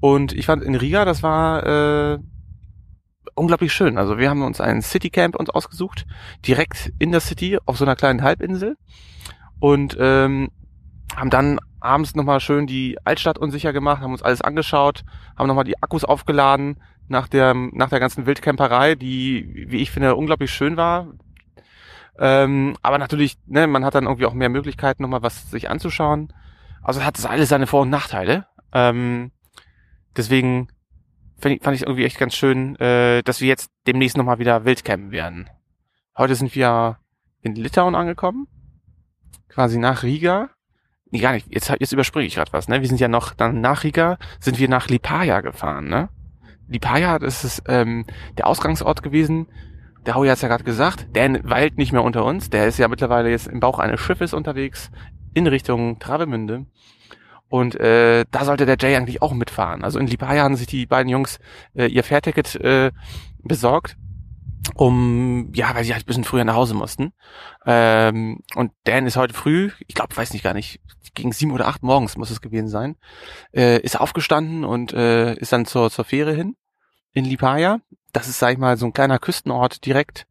[0.00, 1.66] und ich fand in Riga, das war
[2.14, 2.18] äh,
[3.34, 3.98] unglaublich schön.
[3.98, 6.06] Also wir haben uns ein Citycamp uns ausgesucht,
[6.46, 8.76] direkt in der City auf so einer kleinen Halbinsel
[9.58, 10.50] und ähm,
[11.16, 15.02] haben dann abends nochmal schön die Altstadt unsicher gemacht, haben uns alles angeschaut,
[15.36, 20.14] haben nochmal die Akkus aufgeladen nach der, nach der ganzen Wildcamperei, die, wie ich finde,
[20.14, 21.08] unglaublich schön war.
[22.18, 26.32] Ähm, aber natürlich, ne, man hat dann irgendwie auch mehr Möglichkeiten, nochmal was sich anzuschauen.
[26.82, 28.46] Also hat das alles seine Vor- und Nachteile.
[28.72, 29.32] Ähm,
[30.16, 30.68] deswegen
[31.38, 34.64] fand ich, fand ich irgendwie echt ganz schön, äh, dass wir jetzt demnächst nochmal wieder
[34.64, 35.48] Wildcampen werden.
[36.16, 36.98] Heute sind wir
[37.42, 38.46] in Litauen angekommen,
[39.48, 40.50] quasi nach Riga.
[41.10, 42.80] Nee, gar nicht, jetzt, jetzt überspringe ich gerade was, ne?
[42.80, 46.08] Wir sind ja noch, dann nach Riga sind wir nach Lipaja gefahren, ne?
[46.68, 48.06] Lipaja, das ist ähm,
[48.38, 49.48] der Ausgangsort gewesen.
[50.06, 52.48] Der Howie hat's ja gerade gesagt, der weilt nicht mehr unter uns.
[52.48, 54.90] Der ist ja mittlerweile jetzt im Bauch eines Schiffes unterwegs
[55.34, 56.66] in Richtung Travemünde.
[57.50, 59.82] Und äh, da sollte der Jay eigentlich auch mitfahren.
[59.82, 61.40] Also in Lipaja haben sich die beiden Jungs
[61.74, 62.92] äh, ihr Fährticket äh,
[63.42, 63.96] besorgt,
[64.74, 67.12] um, ja, weil sie halt ein bisschen früher nach Hause mussten.
[67.66, 70.80] Ähm, und Dan ist heute früh, ich glaube, weiß nicht gar nicht,
[71.14, 72.94] gegen sieben oder acht morgens muss es gewesen sein,
[73.52, 76.54] äh, ist aufgestanden und äh, ist dann zur, zur Fähre hin
[77.12, 77.80] in Lipaja.
[78.12, 80.28] Das ist, sag ich mal, so ein kleiner Küstenort direkt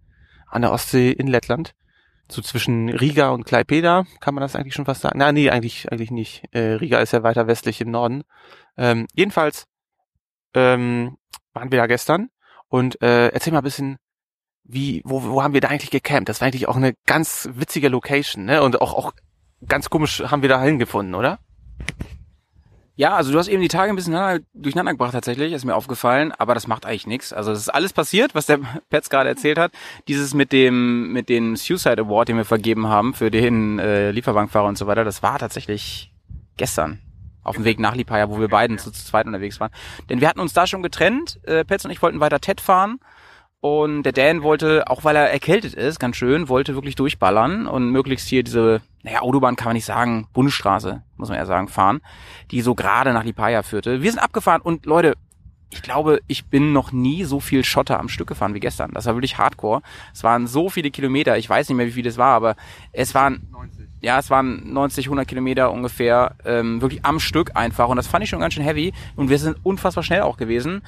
[0.48, 1.76] an der Ostsee in Lettland
[2.32, 5.20] so zwischen Riga und Klaipeda, kann man das eigentlich schon fast sagen?
[5.20, 6.44] Na, nee, eigentlich, eigentlich nicht.
[6.52, 8.24] Äh, Riga ist ja weiter westlich im Norden.
[8.78, 9.66] Ähm, jedenfalls
[10.54, 11.18] ähm,
[11.54, 12.30] waren wir da gestern
[12.68, 13.98] und äh, erzähl mal ein bisschen,
[14.64, 16.30] wie, wo, wo haben wir da eigentlich gecampt?
[16.30, 18.62] Das war eigentlich auch eine ganz witzige Location, ne?
[18.62, 19.14] Und auch, auch
[19.68, 21.40] ganz komisch haben wir da hingefunden, oder?
[23.00, 26.34] Ja, also du hast eben die Tage ein bisschen durcheinander gebracht tatsächlich, ist mir aufgefallen,
[26.34, 27.32] aber das macht eigentlich nichts.
[27.32, 28.60] Also das ist alles passiert, was der
[28.90, 29.72] Petz gerade erzählt hat.
[30.10, 34.68] Dieses mit dem mit dem Suicide Award, den wir vergeben haben für den äh, Lieferwagenfahrer
[34.68, 36.12] und so weiter, das war tatsächlich
[36.58, 37.00] gestern
[37.42, 39.72] auf dem Weg nach Lipaya, wo wir beiden zu, zu zweit unterwegs waren.
[40.10, 41.40] Denn wir hatten uns da schon getrennt.
[41.46, 43.00] Äh, Petz und ich wollten weiter TED fahren.
[43.62, 47.90] Und der Dan wollte, auch weil er erkältet ist, ganz schön, wollte wirklich durchballern und
[47.90, 52.00] möglichst hier diese, naja, Autobahn kann man nicht sagen, Bundesstraße, muss man eher sagen, fahren,
[52.52, 54.02] die so gerade nach Lipaya führte.
[54.02, 55.16] Wir sind abgefahren und Leute,
[55.72, 58.92] ich glaube, ich bin noch nie so viel Schotter am Stück gefahren wie gestern.
[58.94, 59.82] Das war wirklich hardcore.
[60.14, 62.56] Es waren so viele Kilometer, ich weiß nicht mehr, wie viel das war, aber
[62.92, 63.88] es waren, 90.
[64.02, 67.90] ja, es waren 90, 100 Kilometer ungefähr, ähm, wirklich am Stück einfach.
[67.90, 68.94] Und das fand ich schon ganz schön heavy.
[69.16, 70.82] Und wir sind unfassbar schnell auch gewesen.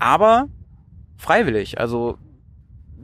[0.00, 0.48] Aber
[1.16, 1.78] freiwillig.
[1.78, 2.18] Also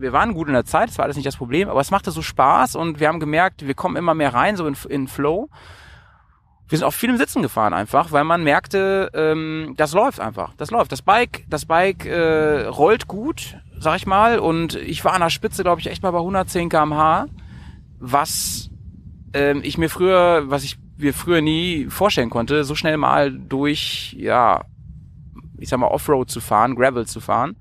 [0.00, 2.10] wir waren gut in der Zeit, das war alles nicht das Problem, aber es machte
[2.10, 5.48] so Spaß und wir haben gemerkt, wir kommen immer mehr rein, so in, in Flow.
[6.68, 10.70] Wir sind auf vielem Sitzen gefahren einfach, weil man merkte, ähm, das läuft einfach, das
[10.70, 10.92] läuft.
[10.92, 15.30] Das Bike, das Bike äh, rollt gut, sag ich mal, und ich war an der
[15.30, 17.26] Spitze, glaube ich, echt mal bei 110 km/h,
[17.98, 18.70] was
[19.34, 24.14] ähm, ich mir früher, was ich mir früher nie vorstellen konnte, so schnell mal durch,
[24.16, 24.64] ja,
[25.58, 27.56] ich sag mal Offroad zu fahren, Gravel zu fahren.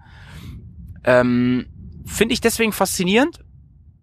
[1.04, 1.68] Ähm,
[2.06, 3.40] Finde ich deswegen faszinierend.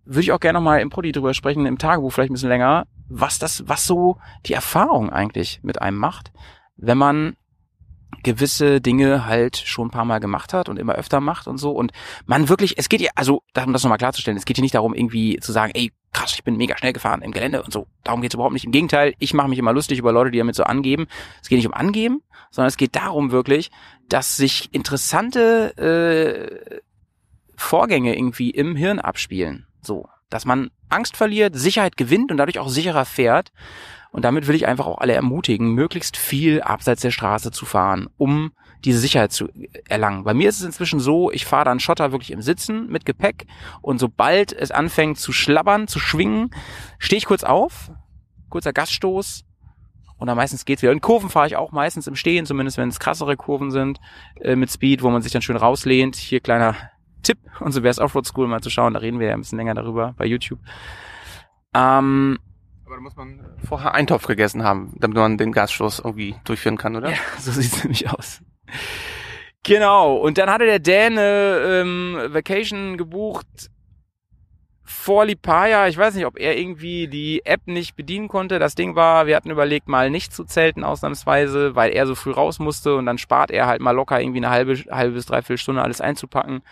[0.05, 2.87] Würde ich auch gerne nochmal im Podi drüber sprechen, im Tagebuch vielleicht ein bisschen länger,
[3.09, 6.33] was das, was so die Erfahrung eigentlich mit einem macht,
[6.77, 7.37] wenn man
[8.23, 11.71] gewisse Dinge halt schon ein paar Mal gemacht hat und immer öfter macht und so.
[11.71, 11.93] Und
[12.25, 14.95] man wirklich, es geht ja, also, um das nochmal klarzustellen, es geht hier nicht darum,
[14.95, 17.87] irgendwie zu sagen, ey, krass, ich bin mega schnell gefahren im Gelände und so.
[18.03, 18.65] Darum geht's überhaupt nicht.
[18.65, 21.07] Im Gegenteil, ich mache mich immer lustig über Leute, die damit so angeben.
[21.43, 23.71] Es geht nicht um Angeben, sondern es geht darum wirklich,
[24.09, 26.81] dass sich interessante äh,
[27.57, 29.67] Vorgänge irgendwie im Hirn abspielen.
[29.81, 33.53] So, dass man Angst verliert, Sicherheit gewinnt und dadurch auch sicherer fährt.
[34.13, 38.09] Und damit will ich einfach auch alle ermutigen, möglichst viel abseits der Straße zu fahren,
[38.17, 38.53] um
[38.85, 39.49] diese Sicherheit zu
[39.89, 40.25] erlangen.
[40.25, 43.47] Bei mir ist es inzwischen so, ich fahre dann Schotter wirklich im Sitzen mit Gepäck
[43.83, 46.51] und sobald es anfängt zu schlabbern, zu schwingen,
[46.99, 47.91] stehe ich kurz auf,
[48.49, 49.45] kurzer Gaststoß
[50.19, 50.93] und dann meistens geht's wieder.
[50.93, 54.01] In Kurven fahre ich auch meistens im Stehen, zumindest wenn es krassere Kurven sind
[54.41, 56.17] äh, mit Speed, wo man sich dann schön rauslehnt.
[56.17, 56.75] Hier kleiner
[57.27, 59.75] Tipp, unsere Bears Offroad School mal zu schauen, da reden wir ja ein bisschen länger
[59.75, 60.61] darüber bei YouTube.
[61.75, 62.39] Ähm,
[62.85, 66.97] Aber da muss man vorher Eintopf gegessen haben, damit man den Gasstoß irgendwie durchführen kann,
[66.97, 67.11] oder?
[67.11, 68.43] Ja, so sieht's nämlich aus.
[69.65, 73.71] Genau, und dann hatte der Däne ähm, Vacation gebucht
[74.87, 75.89] vor Lipaya.
[75.89, 78.61] Ich weiß nicht, ob er irgendwie die App nicht bedienen konnte.
[78.61, 82.31] Das Ding war, wir hatten überlegt, mal nicht zu zelten ausnahmsweise, weil er so früh
[82.31, 85.59] raus musste und dann spart er halt mal locker irgendwie eine halbe, halbe bis dreiviertel
[85.59, 86.63] Stunde alles einzupacken,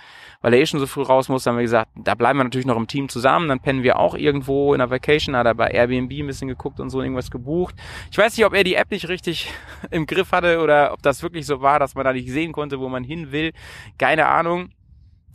[0.43, 1.49] weil er eh schon so früh raus musste.
[1.49, 3.99] Dann haben wir gesagt, da bleiben wir natürlich noch im Team zusammen, dann pennen wir
[3.99, 7.33] auch irgendwo in der Vacation, hat er bei Airbnb ein bisschen geguckt und so irgendwas
[7.33, 7.75] gebucht.
[8.13, 9.53] Ich weiß nicht, ob er die App nicht richtig
[9.91, 12.79] im Griff hatte oder ob das wirklich so war, dass man da nicht sehen konnte,
[12.79, 13.53] wo man hin will.
[13.99, 14.71] Keine Ahnung.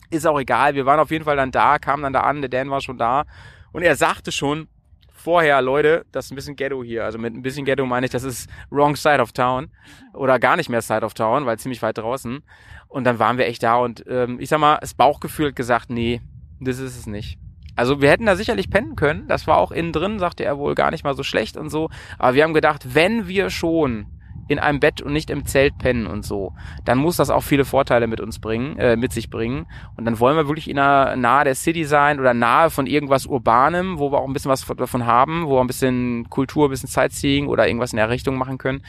[0.10, 0.76] Ist auch egal.
[0.76, 2.98] Wir waren auf jeden Fall dann da, kamen dann da an, der Dan war schon
[2.98, 3.26] da.
[3.72, 4.68] Und er sagte schon
[5.14, 7.04] vorher, Leute, das ist ein bisschen Ghetto hier.
[7.06, 9.70] Also mit ein bisschen Ghetto meine ich, das ist wrong side of town.
[10.14, 12.42] Oder gar nicht mehr side of town, weil ziemlich weit draußen.
[12.88, 15.90] Und dann waren wir echt da und ähm, ich sag mal, das Bauchgefühl hat gesagt,
[15.90, 16.22] nee,
[16.60, 17.38] das ist es nicht.
[17.76, 19.28] Also wir hätten da sicherlich pennen können.
[19.28, 21.90] Das war auch innen drin, sagte er wohl gar nicht mal so schlecht und so.
[22.18, 24.08] Aber wir haben gedacht, wenn wir schon
[24.50, 27.66] in einem Bett und nicht im Zelt pennen und so, dann muss das auch viele
[27.66, 29.68] Vorteile mit uns bringen, äh, mit sich bringen.
[29.96, 33.28] Und dann wollen wir wirklich in einer, nahe der City sein oder nahe von irgendwas
[33.28, 36.72] Urbanem, wo wir auch ein bisschen was davon haben, wo wir ein bisschen Kultur, ein
[36.72, 38.82] bisschen Sightseeing oder irgendwas in der Richtung machen können.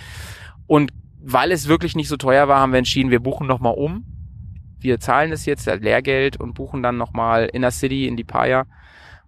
[0.66, 0.92] Und
[1.22, 4.06] weil es wirklich nicht so teuer war, haben wir entschieden, wir buchen nochmal um.
[4.78, 8.24] Wir zahlen es jetzt, das Lehrgeld und buchen dann nochmal in der City, in die
[8.24, 8.64] Paya.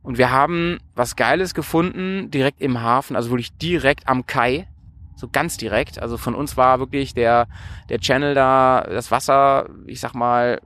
[0.03, 4.67] Und wir haben was Geiles gefunden, direkt im Hafen, also wirklich direkt am Kai
[5.23, 6.03] so ganz direkt.
[6.03, 7.47] Also von uns war wirklich der,
[7.89, 10.61] der Channel da, das Wasser, ich sag mal,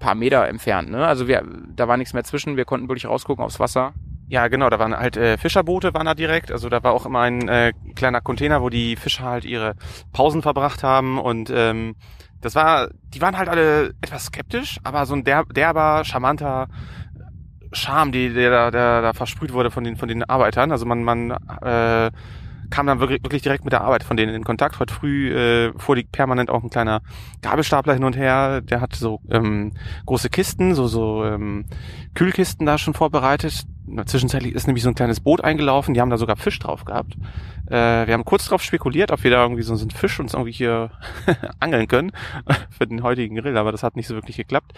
[0.00, 0.90] paar Meter entfernt.
[0.90, 1.06] Ne?
[1.06, 2.56] Also wir, da war nichts mehr zwischen.
[2.56, 3.92] Wir konnten wirklich rausgucken aufs Wasser.
[4.28, 6.50] Ja, genau, da waren halt äh, Fischerboote waren da direkt.
[6.50, 9.74] Also da war auch immer ein äh, kleiner Container, wo die Fischer halt ihre
[10.12, 11.96] Pausen verbracht haben und ähm,
[12.40, 16.68] das war, die waren halt alle etwas skeptisch, aber so ein der, derber, charmanter
[17.72, 20.70] Charme, die, der, da- versprüht wurde von den, von den Arbeitern.
[20.72, 21.30] Also man, man
[21.62, 22.10] äh,
[22.70, 24.78] kam dann wirklich, wirklich direkt mit der Arbeit von denen in Kontakt.
[24.78, 27.02] Heute früh äh, fuhr die permanent auch ein kleiner
[27.42, 28.60] Gabelstapler hin und her.
[28.60, 29.72] Der hat so ähm,
[30.06, 31.66] große Kisten, so so ähm,
[32.14, 33.64] Kühlkisten da schon vorbereitet.
[34.06, 35.94] Zwischenzeitlich ist nämlich so ein kleines Boot eingelaufen.
[35.94, 37.14] Die haben da sogar Fisch drauf gehabt.
[37.68, 40.52] Äh, wir haben kurz drauf spekuliert, ob wir da irgendwie so, einen Fisch uns irgendwie
[40.52, 40.90] hier
[41.60, 42.12] angeln können
[42.70, 44.72] für den heutigen Grill, aber das hat nicht so wirklich geklappt,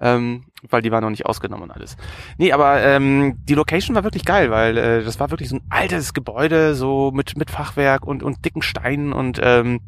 [0.00, 1.96] ähm, weil die war noch nicht ausgenommen und alles.
[2.38, 5.62] Nee, aber ähm, die Location war wirklich geil, weil äh, das war wirklich so ein
[5.70, 9.80] altes Gebäude, so mit mit Fachwerk und und dicken Steinen und ähm,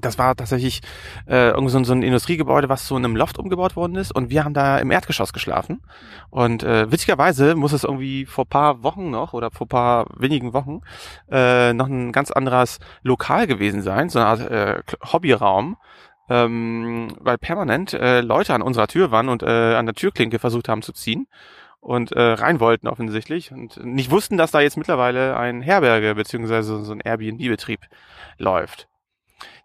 [0.00, 0.80] das war tatsächlich
[1.26, 4.12] äh, irgendwie so, ein- so ein Industriegebäude, was so in einem Loft umgebaut worden ist
[4.14, 5.80] und wir haben da im Erdgeschoss geschlafen
[6.30, 10.80] und äh, witzigerweise muss es irgendwie vor paar Wochen noch oder vor paar wenigen Wochen
[11.30, 15.76] äh, noch ein ganz anderes Lokal gewesen sein, so eine Art äh, Hobbyraum,
[16.28, 20.68] ähm, weil permanent äh, Leute an unserer Tür waren und äh, an der Türklinke versucht
[20.68, 21.26] haben zu ziehen
[21.80, 26.82] und äh, rein wollten offensichtlich und nicht wussten, dass da jetzt mittlerweile ein Herberge beziehungsweise
[26.82, 27.80] so ein Airbnb-Betrieb
[28.38, 28.88] läuft.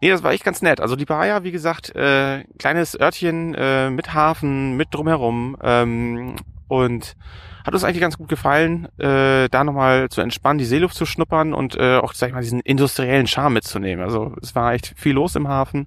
[0.00, 0.80] Nee, das war echt ganz nett.
[0.80, 6.36] Also die Bahia, wie gesagt, äh, kleines Örtchen äh, mit Hafen, mit drumherum ähm,
[6.68, 7.16] und
[7.64, 11.52] hat uns eigentlich ganz gut gefallen, äh, da nochmal zu entspannen, die Seeluft zu schnuppern
[11.52, 14.02] und äh, auch, sag ich mal, diesen industriellen Charme mitzunehmen.
[14.02, 15.86] Also es war echt viel los im Hafen.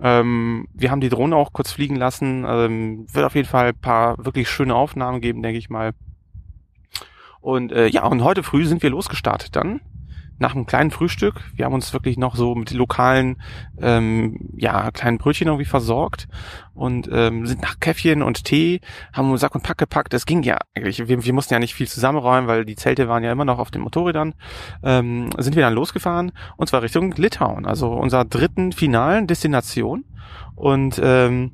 [0.00, 2.44] Ähm, wir haben die Drohne auch kurz fliegen lassen.
[2.46, 5.92] Ähm, wird auf jeden Fall ein paar wirklich schöne Aufnahmen geben, denke ich mal.
[7.40, 9.80] Und äh, ja, und heute früh sind wir losgestartet dann
[10.38, 11.40] nach einem kleinen Frühstück.
[11.54, 13.40] Wir haben uns wirklich noch so mit lokalen,
[13.80, 16.28] ähm, ja, kleinen Brötchen irgendwie versorgt
[16.74, 18.80] und ähm, sind nach Käffchen und Tee,
[19.12, 20.12] haben uns Sack und Pack gepackt.
[20.12, 21.06] Das ging ja eigentlich.
[21.08, 23.70] Wir, wir mussten ja nicht viel zusammenräumen, weil die Zelte waren ja immer noch auf
[23.70, 24.34] den Motorrädern.
[24.82, 30.04] Ähm, sind wir dann losgefahren und zwar Richtung Litauen, also unserer dritten finalen Destination.
[30.54, 31.52] Und ähm,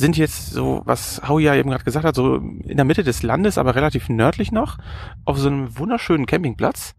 [0.00, 3.22] sind jetzt so, was Howie ja eben gerade gesagt hat, so in der Mitte des
[3.22, 4.78] Landes, aber relativ nördlich noch,
[5.24, 6.94] auf so einem wunderschönen Campingplatz,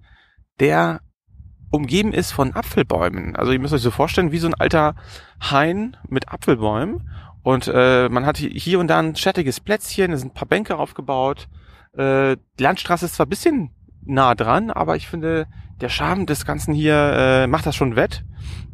[0.61, 1.01] der
[1.71, 3.35] umgeben ist von Apfelbäumen.
[3.35, 4.95] Also ihr müsst euch so vorstellen, wie so ein alter
[5.41, 7.09] Hain mit Apfelbäumen.
[7.43, 10.77] Und äh, man hat hier und da ein schattiges Plätzchen, es sind ein paar Bänke
[10.77, 11.47] aufgebaut.
[11.93, 13.71] Äh, die Landstraße ist zwar bisschen
[14.05, 15.47] nah dran, aber ich finde,
[15.81, 18.23] der Charme des Ganzen hier äh, macht das schon wett.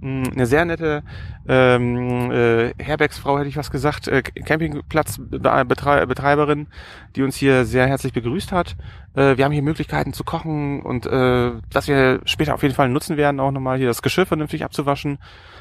[0.02, 1.04] Mm, Eine sehr nette
[1.48, 6.68] ähm, äh, Herbergsfrau, hätte ich was gesagt, äh, Campingplatzbetreiberin,
[7.16, 8.76] die uns hier sehr herzlich begrüßt hat.
[9.16, 12.90] Äh, wir haben hier Möglichkeiten zu kochen und äh, dass wir später auf jeden Fall
[12.90, 15.20] nutzen werden, auch nochmal hier das Geschirr vernünftig abzuwaschen.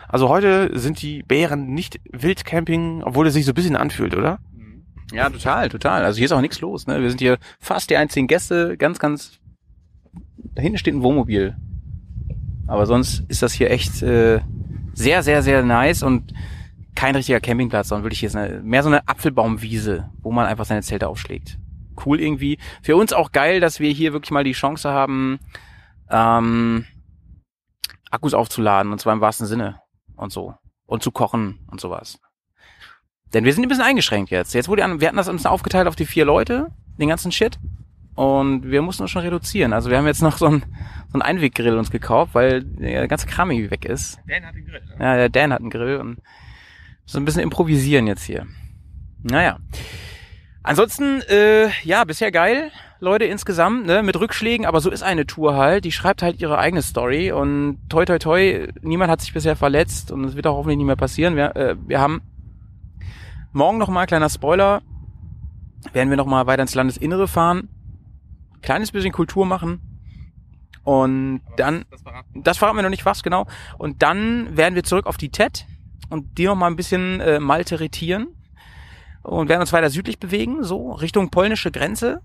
[0.08, 4.38] Also heute sind die Bären nicht Wildcamping, obwohl es sich so ein bisschen anfühlt, oder?
[5.12, 6.04] Ja, total, total.
[6.04, 6.86] Also hier ist auch nichts los.
[6.86, 7.00] Ne?
[7.00, 9.38] Wir sind hier fast die einzigen Gäste, ganz, ganz.
[10.36, 11.56] Da hinten steht ein Wohnmobil.
[12.66, 14.40] Aber sonst ist das hier echt äh,
[14.94, 16.32] sehr, sehr, sehr nice und
[16.94, 20.64] kein richtiger Campingplatz, sondern wirklich hier ist eine, mehr so eine Apfelbaumwiese, wo man einfach
[20.64, 21.58] seine Zelte aufschlägt.
[22.04, 22.58] Cool irgendwie.
[22.82, 25.38] Für uns auch geil, dass wir hier wirklich mal die Chance haben,
[26.10, 26.86] ähm,
[28.10, 29.80] Akkus aufzuladen, und zwar im wahrsten Sinne
[30.16, 30.54] und so.
[30.86, 32.18] Und zu kochen und sowas.
[33.34, 34.54] Denn wir sind ein bisschen eingeschränkt jetzt.
[34.54, 36.68] Jetzt wurde wir hatten das uns aufgeteilt auf die vier Leute,
[36.98, 37.58] den ganzen Shit.
[38.16, 39.72] Und wir mussten uns schon reduzieren.
[39.72, 40.62] Also wir haben jetzt noch so einen,
[41.08, 44.18] so einen Einweggrill uns gekauft, weil der ganze Kram irgendwie weg ist.
[44.26, 44.82] Dan hat den Grill.
[44.86, 45.04] ne?
[45.04, 46.18] Ja, der Dan hat einen Grill und
[47.04, 48.46] so ein bisschen improvisieren jetzt hier.
[49.22, 49.58] Naja.
[50.62, 55.54] Ansonsten, äh, ja, bisher geil, Leute, insgesamt, ne, mit Rückschlägen, aber so ist eine Tour
[55.54, 55.84] halt.
[55.84, 60.10] Die schreibt halt ihre eigene Story und toi toi toi, niemand hat sich bisher verletzt
[60.10, 61.36] und es wird auch hoffentlich nicht mehr passieren.
[61.36, 62.22] Wir, äh, wir haben
[63.52, 64.82] morgen nochmal, kleiner Spoiler,
[65.92, 67.68] werden wir nochmal weiter ins Landesinnere fahren,
[68.66, 69.80] kleines bisschen Kultur machen
[70.84, 72.42] und dann, Das verraten.
[72.42, 73.46] das verraten wir noch nicht was genau,
[73.78, 75.64] und dann werden wir zurück auf die TED
[76.10, 78.28] und die nochmal ein bisschen äh, malteretieren
[79.22, 82.20] und werden uns weiter südlich bewegen, so Richtung polnische Grenze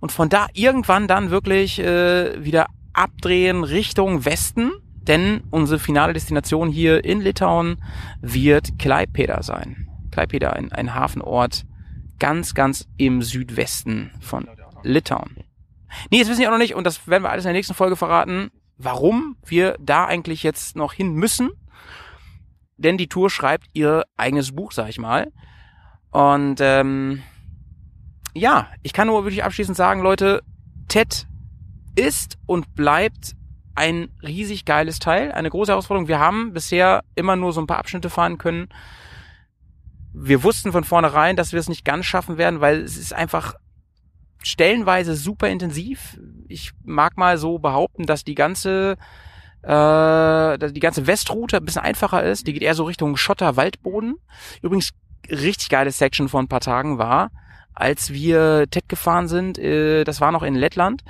[0.00, 6.70] und von da irgendwann dann wirklich äh, wieder abdrehen Richtung Westen, denn unsere finale Destination
[6.70, 7.82] hier in Litauen
[8.20, 9.88] wird Klaipėda sein.
[10.10, 11.64] Klaipėda, ein, ein Hafenort
[12.18, 14.46] ganz, ganz im Südwesten von
[14.82, 15.36] Litauen.
[16.10, 17.74] Nee, das wissen wir auch noch nicht und das werden wir alles in der nächsten
[17.74, 21.50] Folge verraten, warum wir da eigentlich jetzt noch hin müssen.
[22.76, 25.30] Denn die Tour schreibt ihr eigenes Buch, sag ich mal.
[26.10, 27.22] Und ähm,
[28.34, 30.42] ja, ich kann nur wirklich abschließend sagen, Leute,
[30.88, 31.26] TED
[31.94, 33.34] ist und bleibt
[33.74, 36.08] ein riesig geiles Teil, eine große Herausforderung.
[36.08, 38.68] Wir haben bisher immer nur so ein paar Abschnitte fahren können.
[40.12, 43.54] Wir wussten von vornherein, dass wir es nicht ganz schaffen werden, weil es ist einfach
[44.42, 46.18] stellenweise super intensiv.
[46.48, 48.96] Ich mag mal so behaupten, dass die ganze
[49.62, 52.46] äh, die ganze Westroute ein bisschen einfacher ist.
[52.46, 54.16] Die geht eher so Richtung Schotter-Waldboden.
[54.60, 54.90] Übrigens
[55.30, 57.30] richtig geile Section vor ein paar Tagen war,
[57.74, 61.02] als wir TED gefahren sind, äh, das war noch in Lettland,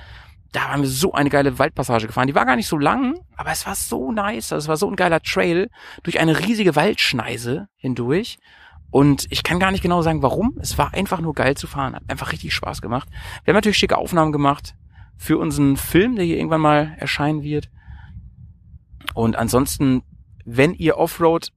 [0.52, 2.26] da haben wir so eine geile Waldpassage gefahren.
[2.26, 4.52] Die war gar nicht so lang, aber es war so nice.
[4.52, 5.70] Also es war so ein geiler Trail
[6.02, 8.38] durch eine riesige Waldschneise hindurch.
[8.92, 10.58] Und ich kann gar nicht genau sagen, warum.
[10.60, 11.94] Es war einfach nur geil zu fahren.
[11.94, 13.08] Hat einfach richtig Spaß gemacht.
[13.42, 14.74] Wir haben natürlich schicke Aufnahmen gemacht
[15.16, 17.70] für unseren Film, der hier irgendwann mal erscheinen wird.
[19.14, 20.02] Und ansonsten,
[20.44, 21.52] wenn ihr Offroad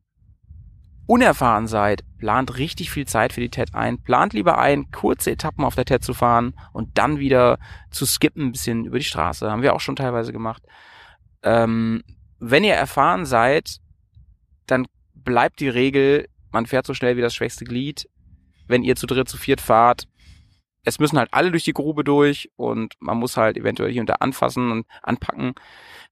[1.08, 4.02] unerfahren seid, plant richtig viel Zeit für die TED ein.
[4.02, 7.60] Plant lieber ein, kurze Etappen auf der TED zu fahren und dann wieder
[7.92, 9.52] zu skippen, ein bisschen über die Straße.
[9.52, 10.64] Haben wir auch schon teilweise gemacht.
[11.44, 12.02] Ähm,
[12.40, 13.82] wenn ihr erfahren seid,
[14.68, 18.10] dann bleibt die Regel, man fährt so schnell wie das schwächste Glied.
[18.68, 20.08] Wenn ihr zu dritt, zu viert fahrt,
[20.86, 24.10] es müssen halt alle durch die Grube durch und man muss halt eventuell hier und
[24.10, 25.54] da anfassen und anpacken.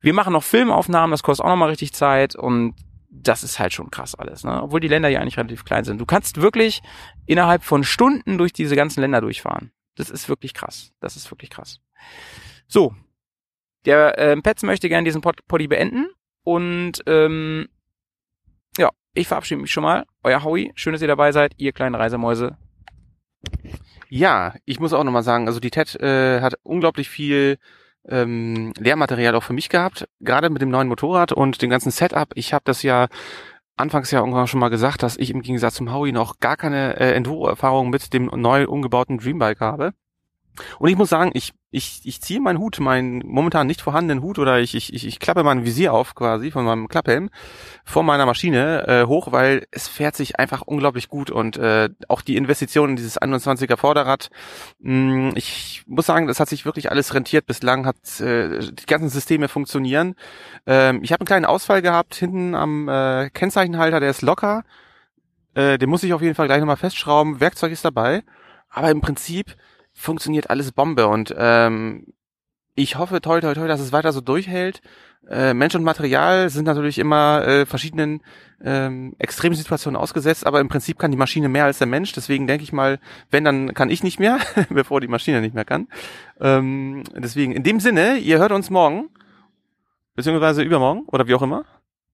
[0.02, 2.76] Wir machen noch Filmaufnahmen, das kostet auch nochmal richtig Zeit und
[3.10, 4.62] das ist halt schon krass alles, ne?
[4.62, 6.02] Obwohl die Länder ja eigentlich relativ klein sind.
[6.02, 6.82] Du kannst wirklich
[7.26, 9.72] innerhalb von Stunden durch diese ganzen Länder durchfahren.
[9.96, 10.92] Das ist wirklich krass.
[11.00, 11.80] Das ist wirklich krass.
[12.68, 12.96] So.
[13.86, 16.08] Der ähm, Petz möchte gerne diesen Pod Poddy beenden.
[16.44, 17.70] Und ähm,
[19.14, 20.06] ich verabschiede mich schon mal.
[20.24, 22.58] Euer Howie, schön, dass ihr dabei seid, ihr kleinen Reisemäuse.
[24.10, 27.58] Ja, ich muss auch nochmal sagen, also die TED äh, hat unglaublich viel
[28.08, 32.30] ähm, Lehrmaterial auch für mich gehabt, gerade mit dem neuen Motorrad und dem ganzen Setup.
[32.36, 33.08] Ich habe das ja
[33.76, 37.00] anfangs ja irgendwann schon mal gesagt, dass ich im Gegensatz zum Howie noch gar keine
[37.00, 39.94] äh, Enduro-Erfahrung mit dem neu umgebauten Dreambike habe.
[40.80, 44.38] Und ich muss sagen, ich, ich, ich ziehe meinen Hut, meinen momentan nicht vorhandenen Hut
[44.38, 47.30] oder ich, ich, ich, ich klappe mein Visier auf quasi von meinem Klapphelm
[47.84, 52.22] vor meiner Maschine äh, hoch, weil es fährt sich einfach unglaublich gut und äh, auch
[52.22, 54.30] die Investition in dieses 21er Vorderrad,
[54.80, 57.48] mh, ich muss sagen, das hat sich wirklich alles rentiert.
[57.48, 60.16] Bislang hat äh, die ganzen Systeme funktionieren.
[60.68, 64.64] Ähm, ich habe einen kleinen Ausfall gehabt hinten am äh, Kennzeichenhalter, der ist locker.
[65.56, 67.40] Äh, den muss ich auf jeden Fall gleich nochmal festschrauben.
[67.40, 68.24] Werkzeug ist dabei,
[68.70, 69.56] aber im Prinzip
[69.94, 72.14] funktioniert alles Bombe und ähm,
[72.76, 74.82] ich hoffe, toi, toi, toi, dass es weiter so durchhält.
[75.30, 78.22] Äh, Mensch und Material sind natürlich immer äh, verschiedenen
[78.64, 82.14] ähm, extremen Situationen ausgesetzt, aber im Prinzip kann die Maschine mehr als der Mensch.
[82.14, 84.40] Deswegen denke ich mal, wenn, dann kann ich nicht mehr,
[84.70, 85.88] bevor die Maschine nicht mehr kann.
[86.42, 89.10] Ähm, deswegen, in dem Sinne, ihr hört uns morgen,
[90.16, 91.66] beziehungsweise übermorgen oder wie auch immer.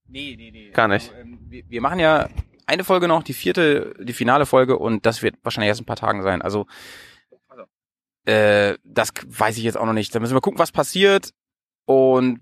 [0.07, 0.71] Nee, nee, nee.
[0.71, 1.09] Gar nicht.
[1.11, 2.27] Also, ähm, wir, wir machen ja
[2.67, 5.87] eine Folge noch, die vierte, die finale Folge und das wird wahrscheinlich erst in ein
[5.87, 6.41] paar Tagen sein.
[6.41, 6.67] Also
[8.29, 10.13] äh, das weiß ich jetzt auch noch nicht.
[10.13, 11.31] Da müssen wir gucken, was passiert
[11.85, 12.39] und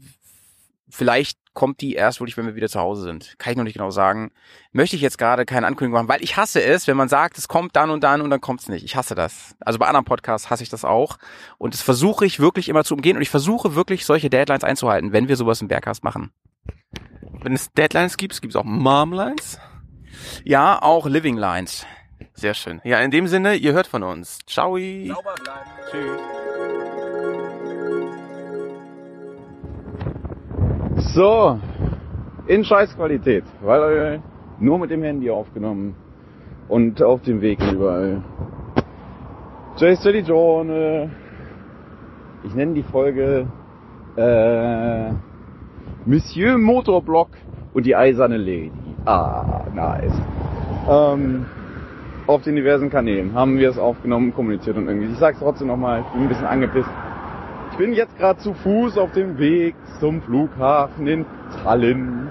[0.89, 3.35] vielleicht kommt die erst wirklich, wenn wir wieder zu Hause sind.
[3.39, 4.31] Kann ich noch nicht genau sagen.
[4.73, 7.47] Möchte ich jetzt gerade keine Ankündigung machen, weil ich hasse es, wenn man sagt, es
[7.47, 8.83] kommt dann und dann und dann kommt es nicht.
[8.83, 9.55] Ich hasse das.
[9.61, 11.17] Also bei anderen Podcasts hasse ich das auch.
[11.57, 15.13] Und das versuche ich wirklich immer zu umgehen und ich versuche wirklich solche Deadlines einzuhalten,
[15.13, 16.31] wenn wir sowas im Bergcast machen.
[17.41, 19.59] Wenn es Deadlines gibt, gibt es auch Momlines.
[20.43, 21.85] Ja, auch Living Lines.
[22.33, 22.81] Sehr schön.
[22.83, 24.39] Ja, in dem Sinne, ihr hört von uns.
[24.45, 24.77] Ciao.
[24.77, 25.69] Sauber bleiben.
[25.91, 26.21] Tschüss.
[31.13, 31.59] So,
[32.47, 34.21] in Scheißqualität, weil
[34.59, 35.95] nur mit dem Handy aufgenommen
[36.67, 38.23] und auf dem Weg überall.
[39.77, 41.07] Jay John, äh,
[42.43, 43.47] ich nenne die Folge
[44.15, 45.11] äh,
[46.05, 47.29] Monsieur Motorblock
[47.73, 48.71] und die eiserne Lady.
[49.05, 50.13] Ah, nice.
[50.89, 51.45] Ähm,
[52.27, 55.11] auf den diversen Kanälen haben wir es aufgenommen, kommuniziert und irgendwie.
[55.11, 56.89] Ich sag's trotzdem nochmal, ich bin ein bisschen angepisst.
[57.71, 61.25] Ich bin jetzt gerade zu Fuß auf dem Weg zum Flughafen in
[61.63, 62.27] Tallinn.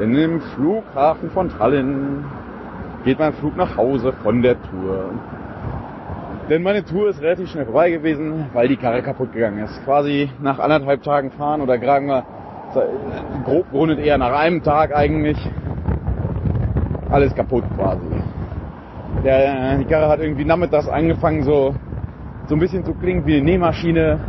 [0.00, 2.24] Denn im Flughafen von Tallinn
[3.04, 5.10] geht mein Flug nach Hause von der Tour.
[6.48, 9.84] Denn meine Tour ist relativ schnell vorbei gewesen, weil die Karre kaputt gegangen ist.
[9.84, 12.24] Quasi nach anderthalb Tagen fahren oder gerade mal
[13.44, 15.38] grob gerundet eher nach einem Tag eigentlich.
[17.10, 18.00] Alles kaputt quasi.
[19.24, 21.74] Der, die Karre hat irgendwie nachmittags angefangen so,
[22.46, 24.20] so ein bisschen zu klingen wie eine Nähmaschine.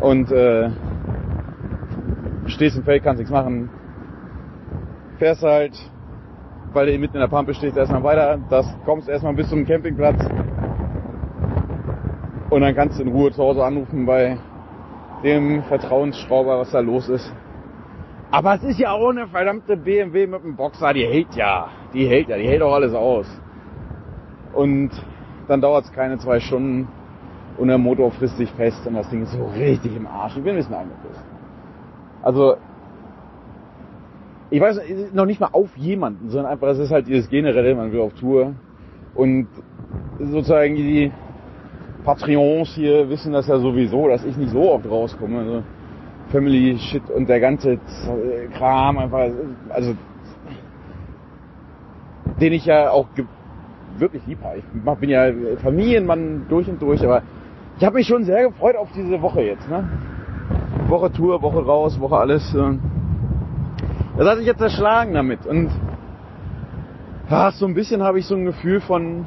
[0.00, 0.70] Und äh,
[2.46, 3.68] stehst im Feld, kannst nichts machen.
[5.18, 5.72] Fährst halt,
[6.72, 8.38] weil du mitten in der Pampe stehst, erstmal weiter.
[8.48, 10.24] Das kommst erstmal bis zum Campingplatz.
[12.48, 14.38] Und dann kannst du in Ruhe zu Hause anrufen bei
[15.22, 17.32] dem Vertrauensschrauber, was da los ist.
[18.30, 21.68] Aber es ist ja auch eine verdammte BMW mit einem Boxer, die hält ja.
[21.94, 23.26] Die hält ja, die hält auch alles aus.
[24.54, 24.90] Und
[25.48, 26.88] dann dauert es keine zwei Stunden
[27.58, 30.36] und der Motor frisst sich fest und das Ding ist so richtig im Arsch.
[30.36, 31.24] Ich bin ein bisschen angepisst.
[32.22, 32.56] Also,
[34.50, 34.80] ich weiß
[35.12, 38.14] noch nicht mal auf jemanden, sondern einfach, es ist halt dieses generelle, man will auf
[38.14, 38.54] Tour.
[39.14, 39.48] Und
[40.18, 41.10] sozusagen die
[42.04, 45.38] Patreons hier wissen das ja sowieso, dass ich nicht so oft rauskomme.
[45.38, 45.62] Also
[46.30, 47.78] Family Shit und der ganze
[48.56, 49.30] Kram einfach,
[49.70, 49.94] also
[52.42, 53.06] den ich ja auch
[53.98, 54.58] wirklich lieb habe.
[54.58, 55.28] Ich bin ja
[55.62, 57.22] Familienmann durch und durch, aber
[57.78, 59.70] ich habe mich schon sehr gefreut auf diese Woche jetzt.
[59.70, 59.88] Ne?
[60.88, 62.52] Woche Tour, Woche raus, Woche alles.
[64.18, 65.46] Das hat sich jetzt erschlagen damit.
[65.46, 65.70] Und
[67.30, 69.24] ach, so ein bisschen habe ich so ein Gefühl von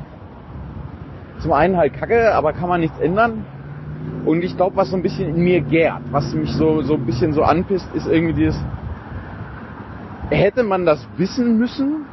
[1.40, 3.46] zum einen halt Kacke, aber kann man nichts ändern.
[4.26, 7.06] Und ich glaube, was so ein bisschen in mir gärt, was mich so, so ein
[7.06, 8.62] bisschen so anpisst, ist irgendwie dieses,
[10.30, 12.06] hätte man das wissen müssen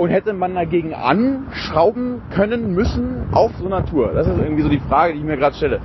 [0.00, 4.12] und hätte man dagegen anschrauben können müssen auf so einer Tour?
[4.14, 5.80] Das ist irgendwie so die Frage, die ich mir gerade stelle.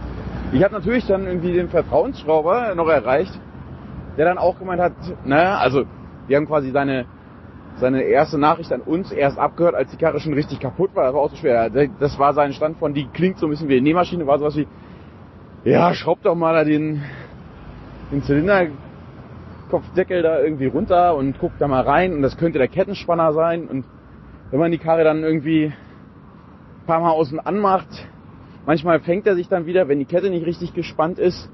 [0.54, 3.38] Ich habe natürlich dann irgendwie den Vertrauensschrauber noch erreicht,
[4.18, 4.94] der dann auch gemeint hat,
[5.26, 5.84] naja, also
[6.28, 7.06] wir haben quasi seine
[7.78, 11.04] seine erste Nachricht an uns erst abgehört, als die Karre schon richtig kaputt war.
[11.04, 11.70] Das war auch so schwer.
[12.00, 14.56] Das war sein Stand von, die klingt so ein bisschen wie eine Nähmaschine, war sowas
[14.56, 14.66] wie,
[15.66, 17.02] ja, schraubt doch mal da den,
[18.14, 23.34] den Zylinderkopfdeckel da irgendwie runter und guckt da mal rein und das könnte der Kettenspanner
[23.34, 23.84] sein und
[24.56, 27.90] wenn man die Karre dann irgendwie ein paar Mal außen anmacht,
[28.66, 31.50] manchmal fängt er sich dann wieder, wenn die Kette nicht richtig gespannt ist.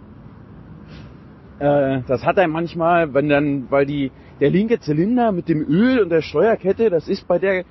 [1.58, 6.00] Äh, das hat er manchmal, wenn dann, weil die, der linke Zylinder mit dem Öl
[6.00, 7.66] und der Steuerkette, das ist bei der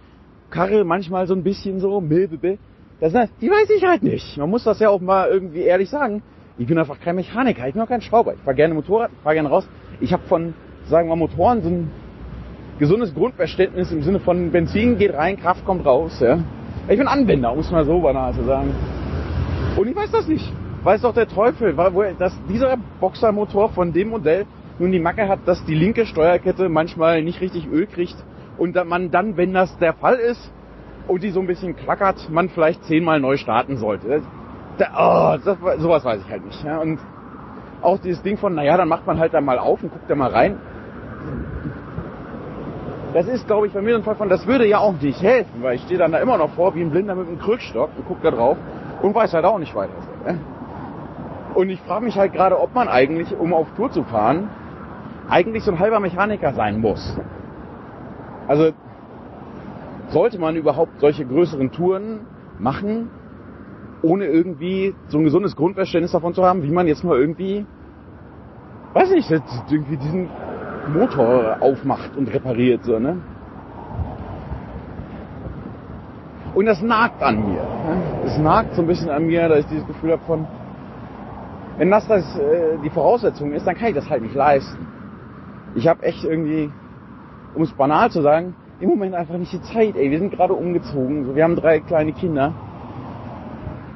[0.50, 2.02] Karre manchmal so ein bisschen so.
[2.98, 4.36] Das, die weiß ich halt nicht.
[4.36, 6.24] Man muss das ja auch mal irgendwie ehrlich sagen.
[6.58, 8.34] Ich bin einfach kein Mechaniker, ich bin auch kein Schrauber.
[8.34, 9.68] Ich fahre gerne Motorrad, fahre gerne raus.
[10.00, 10.54] Ich habe von,
[10.88, 11.90] sagen wir, Motoren so ein
[12.80, 16.18] gesundes Grundverständnis im Sinne von Benzin geht rein, Kraft kommt raus.
[16.18, 16.38] Ja.
[16.88, 18.74] Ich bin Anwender, muss man so banal zu sagen.
[19.76, 20.50] Und ich weiß das nicht.
[20.82, 21.74] Weiß doch der Teufel,
[22.18, 24.46] dass dieser Boxermotor von dem Modell
[24.78, 28.16] nun die Macke hat, dass die linke Steuerkette manchmal nicht richtig Öl kriegt
[28.56, 30.50] und man dann, wenn das der Fall ist
[31.06, 34.22] und die so ein bisschen klackert, man vielleicht zehnmal neu starten sollte.
[34.78, 36.64] Da, oh, das, sowas weiß ich halt nicht.
[36.64, 36.98] Und
[37.82, 40.14] auch dieses Ding von, naja, dann macht man halt da mal auf und guckt da
[40.14, 40.56] mal rein.
[43.12, 45.62] Das ist, glaube ich, bei mir ein Fall von, das würde ja auch nicht helfen,
[45.62, 48.04] weil ich stehe dann da immer noch vor wie ein Blinder mit einem Krückstock und
[48.06, 48.56] guck da drauf
[49.02, 49.92] und weiß halt auch nicht weiter.
[50.26, 50.34] Ja.
[51.54, 54.48] Und ich frage mich halt gerade, ob man eigentlich, um auf Tour zu fahren,
[55.28, 57.18] eigentlich so ein halber Mechaniker sein muss.
[58.46, 58.70] Also
[60.08, 62.20] sollte man überhaupt solche größeren Touren
[62.58, 63.10] machen,
[64.02, 67.66] ohne irgendwie so ein gesundes Grundverständnis davon zu haben, wie man jetzt mal irgendwie,
[68.94, 70.28] weiß nicht, irgendwie diesen
[70.92, 73.16] Motor aufmacht und repariert, so, ne?
[76.54, 77.62] Und das nagt an mir.
[77.62, 78.02] Ne?
[78.26, 80.46] Es nagt so ein bisschen an mir, dass ich dieses Gefühl habe von,
[81.78, 84.86] wenn das, das äh, die Voraussetzung ist, dann kann ich das halt nicht leisten.
[85.74, 86.70] Ich habe echt irgendwie,
[87.54, 89.96] um es banal zu sagen, im Moment einfach nicht die Zeit.
[89.96, 92.52] Ey, wir sind gerade umgezogen, so, wir haben drei kleine Kinder.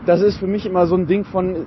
[0.06, 1.66] Das ist für mich immer so ein Ding von,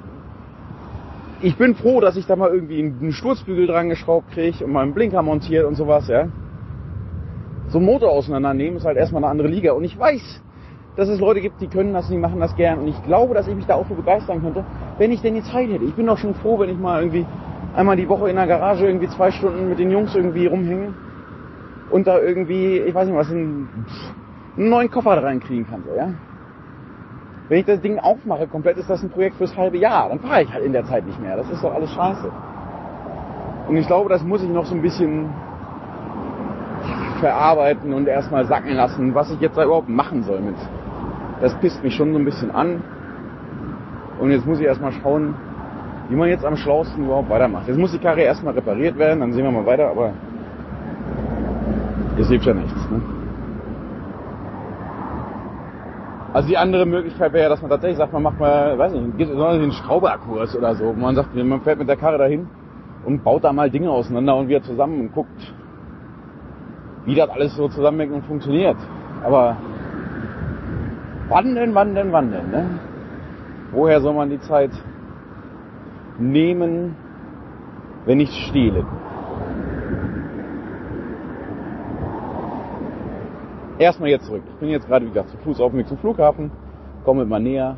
[1.42, 4.82] ich bin froh, dass ich da mal irgendwie einen Sturzbügel dran geschraubt kriege und mal
[4.82, 6.28] einen Blinker montiert und sowas, ja.
[7.70, 9.74] So einen Motor auseinandernehmen ist halt erstmal eine andere Liga.
[9.74, 10.42] Und ich weiß,
[10.96, 12.80] dass es Leute gibt, die können das, die machen das gern.
[12.80, 14.66] Und ich glaube, dass ich mich da auch für begeistern könnte,
[14.98, 15.84] wenn ich denn die Zeit hätte.
[15.84, 17.26] Ich bin doch schon froh, wenn ich mal irgendwie
[17.76, 20.94] einmal die Woche in der Garage irgendwie zwei Stunden mit den Jungs irgendwie rumhänge
[21.92, 23.70] und da irgendwie, ich weiß nicht was, einen,
[24.58, 26.10] einen neuen Koffer reinkriegen kann, so, ja.
[27.50, 30.10] Wenn ich das Ding aufmache, komplett ist das ein Projekt fürs halbe Jahr.
[30.10, 31.38] Dann fahre ich halt in der Zeit nicht mehr.
[31.38, 32.30] Das ist doch alles scheiße.
[33.70, 35.30] Und ich glaube, das muss ich noch so ein bisschen
[37.20, 40.56] verarbeiten und erstmal sacken lassen, was ich jetzt da überhaupt machen soll mit.
[41.41, 42.84] Das pisst mich schon so ein bisschen an.
[44.20, 45.36] Und jetzt muss ich erstmal schauen,
[46.10, 47.68] wie man jetzt am schlausten überhaupt weitermacht.
[47.68, 50.12] Jetzt muss die Karre erstmal repariert werden, dann sehen wir mal weiter, aber
[52.18, 52.89] es hilft ja nichts.
[52.89, 53.16] Ne?
[56.38, 59.18] Also die andere Möglichkeit wäre ja, dass man tatsächlich sagt, man macht mal, weiß nicht,
[59.18, 60.86] gibt sondern einen Schrauberkurs oder so.
[60.90, 62.48] wo Man sagt, man fährt mit der Karre dahin
[63.06, 65.56] und baut da mal Dinge auseinander und wieder zusammen und guckt,
[67.06, 68.78] wie das alles so zusammenhängt und funktioniert.
[69.24, 69.58] Aber
[71.28, 72.52] wann denn, wann denn, wann denn?
[72.52, 72.70] Ne?
[73.72, 74.70] Woher soll man die Zeit
[76.20, 76.96] nehmen,
[78.06, 78.86] wenn nicht stehlen?
[83.80, 84.41] Erstmal jetzt zurück.
[84.53, 86.51] Ich bin jetzt gerade, wie gesagt, zu Fuß auf dem Weg zum Flughafen,
[87.05, 87.78] komme immer näher.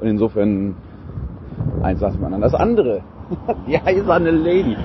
[0.00, 0.76] Und insofern,
[1.82, 2.40] eins lassen wir an.
[2.40, 3.00] Das andere,
[3.66, 4.76] die eiserne Lady.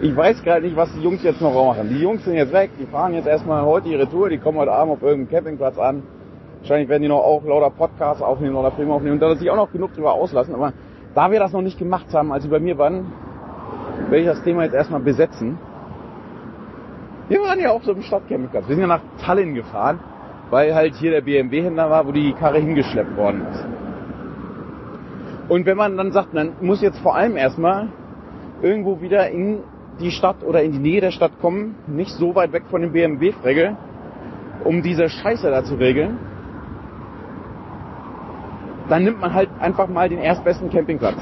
[0.00, 1.88] Ich weiß gerade nicht, was die Jungs jetzt noch machen.
[1.88, 4.72] Die Jungs sind jetzt weg, die fahren jetzt erstmal heute ihre Tour, die kommen heute
[4.72, 6.02] Abend auf irgendeinem Campingplatz an.
[6.60, 9.56] Wahrscheinlich werden die noch auch lauter Podcasts aufnehmen oder Filme aufnehmen und da sich auch
[9.56, 10.54] noch genug drüber auslassen.
[10.54, 10.72] Aber
[11.14, 13.12] da wir das noch nicht gemacht haben, als sie bei mir waren,
[14.08, 15.58] werde ich das Thema jetzt erstmal besetzen.
[17.28, 18.68] Wir waren ja auf so einem Stadtcampingplatz.
[18.68, 20.00] Wir sind ja nach Tallinn gefahren,
[20.50, 23.66] weil halt hier der BMW-Händler war, wo die Karre hingeschleppt worden ist.
[25.48, 27.88] Und wenn man dann sagt, man muss jetzt vor allem erstmal
[28.62, 29.60] irgendwo wieder in
[30.00, 32.92] die Stadt oder in die Nähe der Stadt kommen, nicht so weit weg von dem
[32.92, 33.76] BMW-Fregel,
[34.64, 36.18] um diese Scheiße da zu regeln,
[38.88, 41.18] dann nimmt man halt einfach mal den erstbesten Campingplatz.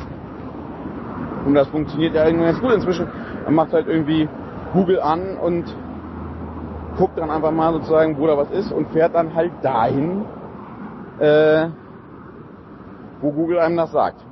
[1.45, 3.09] Und das funktioniert ja irgendwie ganz gut inzwischen.
[3.45, 4.29] Man macht halt irgendwie
[4.73, 5.65] Google an und
[6.97, 10.25] guckt dann einfach mal sozusagen, wo da was ist und fährt dann halt dahin,
[11.19, 11.69] äh,
[13.21, 14.25] wo Google einem das sagt.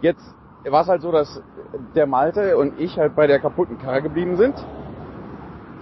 [0.00, 1.42] Jetzt war es halt so, dass
[1.94, 4.54] der Malte und ich halt bei der kaputten Karre geblieben sind,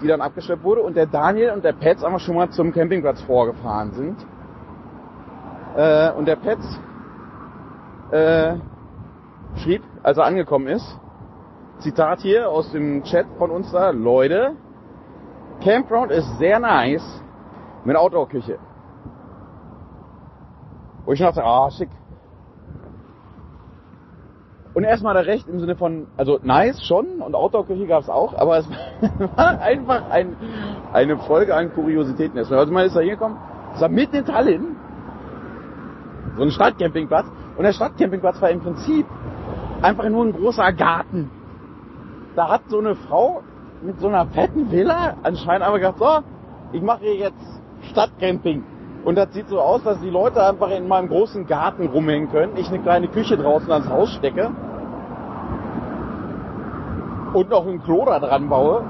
[0.02, 3.22] die dann abgeschleppt wurde und der Daniel und der Petz einfach schon mal zum Campingplatz
[3.22, 4.26] vorgefahren sind.
[5.76, 6.60] Äh, und der Petz
[8.10, 8.54] äh,
[9.56, 10.98] schrieb, als er angekommen ist,
[11.78, 14.54] Zitat hier aus dem Chat von uns da, Leute,
[15.62, 17.22] Campground ist sehr nice
[17.84, 18.58] mit Outdoor-Küche.
[21.04, 21.90] Wo ich dachte, ah, schick.
[24.74, 28.58] Und erstmal da recht im Sinne von, also nice schon und Outdoor-Küche gab's auch, aber
[28.58, 28.68] es
[29.36, 30.36] war einfach ein,
[30.92, 32.36] eine Folge an Kuriositäten.
[32.36, 33.38] Also man ist da hingekommen,
[33.74, 34.76] es war mitten in Tallinn,
[36.36, 37.26] so ein Stadtcampingplatz
[37.56, 39.06] und der Stadtcampingplatz war im Prinzip
[39.80, 41.30] einfach nur ein großer Garten.
[42.34, 43.42] Da hat so eine Frau
[43.82, 46.18] mit so einer fetten Villa anscheinend aber gesagt, so,
[46.72, 47.60] ich mache hier jetzt
[47.90, 48.64] Stadtcamping.
[49.04, 52.56] Und das sieht so aus, dass die Leute einfach in meinem großen Garten rumhängen können,
[52.56, 54.50] ich eine kleine Küche draußen ans Haus stecke
[57.32, 58.82] und noch ein Klo da dran baue.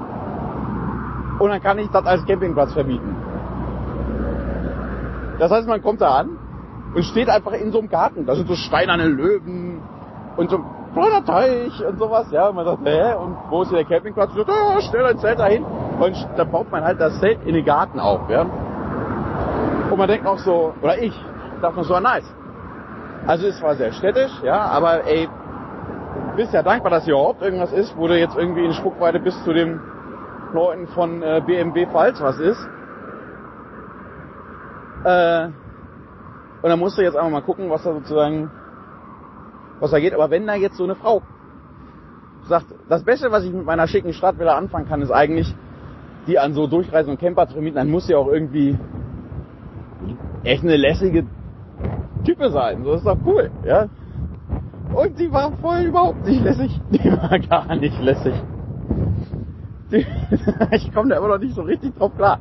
[1.39, 3.15] Und dann kann ich das als Campingplatz vermieten.
[5.37, 6.29] Das heißt, man kommt da an
[6.95, 8.25] und steht einfach in so einem Garten.
[8.25, 9.81] Da sind so steinerne Löwen
[10.35, 10.63] und so
[10.97, 12.27] kleiner Teich und sowas.
[12.31, 14.31] Ja, und man sagt, hä, und wo ist hier der Campingplatz?
[14.31, 15.63] Und sagt, ja, stell dein Zelt dahin.
[15.63, 18.29] Und dann baut man halt das Zelt in den Garten auf.
[18.29, 18.41] Ja.
[18.41, 21.13] Und man denkt auch so, oder ich,
[21.61, 22.25] dachte mir so, nice.
[23.25, 25.27] Also es war sehr städtisch, ja, aber ey,
[26.35, 29.43] bist ja dankbar, dass hier überhaupt irgendwas ist, wo du jetzt irgendwie in Spuckweite bis
[29.43, 29.81] zu den
[30.53, 32.69] Leuten von äh, BMW Pfalz was ist.
[35.03, 35.45] Äh,
[36.61, 38.51] und dann musst du jetzt einfach mal gucken, was da sozusagen
[39.79, 40.13] was da geht.
[40.13, 41.21] Aber wenn da jetzt so eine Frau
[42.47, 45.53] sagt, das Beste, was ich mit meiner schicken Stadtvilla anfangen kann, ist eigentlich,
[46.27, 48.77] die an so Durchreisen und Camper zu vermieten, dann muss ja auch irgendwie
[50.43, 51.25] echt eine lässige
[52.23, 52.83] Type sein.
[52.83, 53.87] So ist doch cool, ja.
[54.93, 56.79] Und die war voll überhaupt nicht lässig.
[56.91, 58.33] Die war gar nicht lässig.
[59.91, 60.05] Die,
[60.71, 62.39] ich komme da immer noch nicht so richtig drauf klar.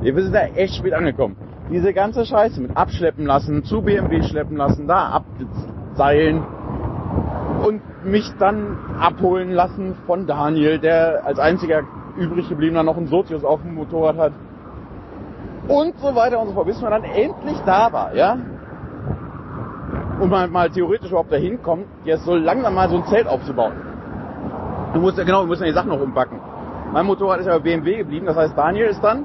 [0.00, 1.36] Wir sind da echt spät angekommen.
[1.70, 5.10] Diese ganze Scheiße mit abschleppen lassen, zu BMW schleppen lassen, da
[5.96, 6.42] abseilen
[7.64, 11.82] und mich dann abholen lassen von Daniel, der als einziger
[12.16, 14.32] übrig gebliebener noch einen Sozius auf dem Motorrad hat.
[15.68, 18.36] Und so weiter und so fort, bis man dann endlich da war, ja.
[20.20, 23.72] Und man mal theoretisch überhaupt dahin kommt, jetzt so langsam mal so ein Zelt aufzubauen.
[24.94, 26.38] Du musst ja genau, du musst ja die Sachen noch umpacken.
[26.92, 29.24] Mein Motorrad ist ja bei BMW geblieben, das heißt Daniel ist dann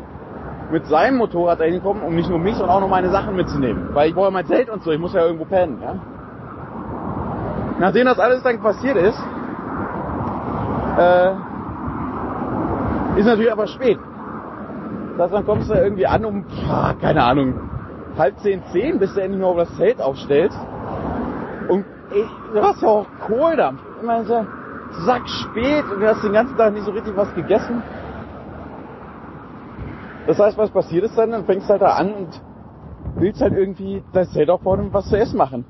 [0.72, 3.89] mit seinem Motorrad dahin gekommen, um nicht nur mich, sondern auch noch meine Sachen mitzunehmen.
[3.93, 5.95] Weil ich brauche mein Zelt und so, ich muss ja irgendwo pennen, ja.
[7.82, 9.19] Nachdem das alles dann passiert ist,
[10.99, 11.32] äh,
[13.17, 13.97] ist natürlich aber spät.
[15.17, 17.55] Das heißt, dann kommst du irgendwie an um, pah, keine Ahnung,
[18.19, 20.59] halb zehn, zehn, bis du endlich mal das Zelt aufstellst.
[21.69, 22.23] Und ey,
[22.53, 23.82] du hast ja auch Kohldampf.
[23.99, 24.45] Ich meine, so
[25.07, 27.82] sack spät und du hast den ganzen Tag nicht so richtig was gegessen.
[30.27, 31.32] Das heißt, was passiert ist dann?
[31.32, 32.41] Dann fängst du halt da an und
[33.15, 35.65] willst halt irgendwie das Zelt aufbauen und was zu essen machen.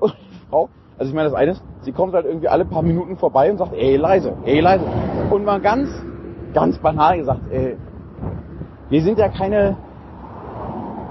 [0.00, 0.68] Und die Frau,
[1.02, 3.58] also ich meine, das eine ist, sie kommt halt irgendwie alle paar Minuten vorbei und
[3.58, 4.84] sagt, ey, leise, ey, leise.
[5.30, 5.90] Und mal ganz,
[6.54, 7.76] ganz banal gesagt, ey,
[8.88, 9.76] wir sind ja keine,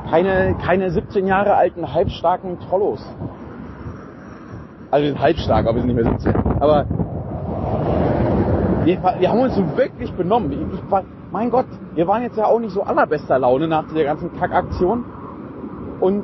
[0.10, 3.06] keine, keine 17 Jahre alten, halbstarken Trollos.
[4.92, 6.36] Also wir sind halbstark, aber wir sind nicht mehr 17.
[6.62, 6.86] Aber
[8.86, 10.54] wir, wir haben uns so wirklich benommen.
[10.54, 11.66] Ich, ich, mein Gott,
[11.96, 15.04] wir waren jetzt ja auch nicht so allerbester Laune nach der ganzen Kackaktion.
[16.00, 16.24] Und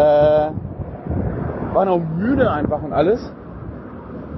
[0.00, 3.32] äh, waren auch müde einfach und alles.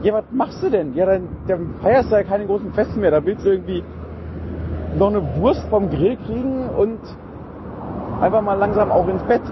[0.02, 0.94] Ja, was machst du denn?
[0.94, 3.10] Ja, dann, dann feierst du ja keine großen Feste mehr.
[3.10, 3.84] Da willst du irgendwie
[4.98, 6.98] noch eine Wurst vom Grill kriegen und
[8.20, 9.42] einfach mal langsam auch ins Bett.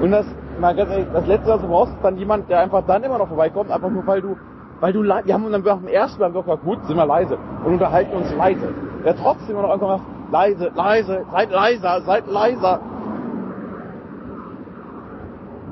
[0.00, 0.26] Und das,
[0.60, 3.18] mal ganz ehrlich, das Letzte, was du brauchst, ist dann jemand, der einfach dann immer
[3.18, 4.36] noch vorbeikommt, einfach nur weil du,
[4.80, 8.16] weil du, wir haben dann am ersten Mal gesagt, gut, sind wir leise und unterhalten
[8.16, 8.68] uns leise.
[9.04, 12.80] Der trotzdem immer noch einfach macht, leise, leise, seid leiser, seid leiser.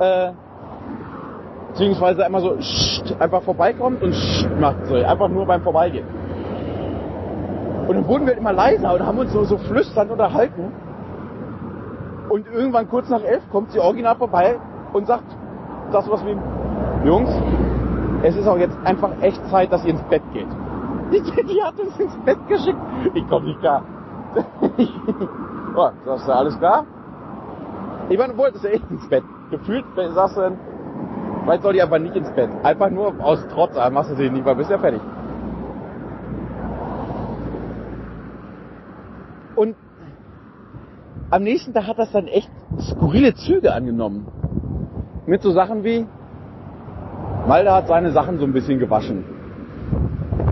[0.01, 0.33] Äh,
[1.69, 2.57] beziehungsweise immer so,
[3.19, 4.15] einfach vorbeikommt und
[4.59, 6.07] macht so, einfach nur beim Vorbeigehen.
[7.87, 10.73] Und dann wurden wir immer leiser und haben uns so, so flüsternd unterhalten.
[12.31, 14.57] Und irgendwann kurz nach elf kommt sie original vorbei
[14.93, 15.25] und sagt,
[15.93, 16.37] das was wie,
[17.07, 17.31] Jungs,
[18.23, 20.49] es ist auch jetzt einfach echt Zeit, dass ihr ins Bett geht.
[21.13, 22.79] Die, die hat uns ins Bett geschickt.
[23.15, 23.83] Ich komm nicht klar.
[25.77, 26.87] oh, sagst du, alles klar?
[28.09, 29.25] Ich meine, du wolltest ja eh ins Bett.
[29.51, 30.59] Gefühlt sagst du dann,
[31.45, 32.51] vielleicht soll die aber nicht ins Bett.
[32.63, 35.01] Einfach nur aus Trotz, aber machst du sie nicht, weil bist ja fertig.
[39.57, 39.77] Und
[41.31, 44.27] am nächsten Tag hat das dann echt skurrile Züge angenommen.
[45.27, 46.07] Mit so Sachen wie,
[47.47, 49.25] Malda hat seine Sachen so ein bisschen gewaschen.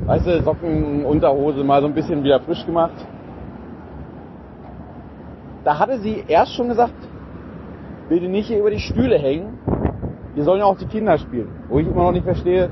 [0.07, 2.95] Weißt du, Socken, Unterhose mal so ein bisschen wieder frisch gemacht.
[5.65, 6.95] Da hatte sie erst schon gesagt,
[8.09, 9.59] bitte nicht hier über die Stühle hängen.
[10.35, 11.49] Hier sollen ja auch die Kinder spielen.
[11.69, 12.71] Wo ich immer noch nicht verstehe,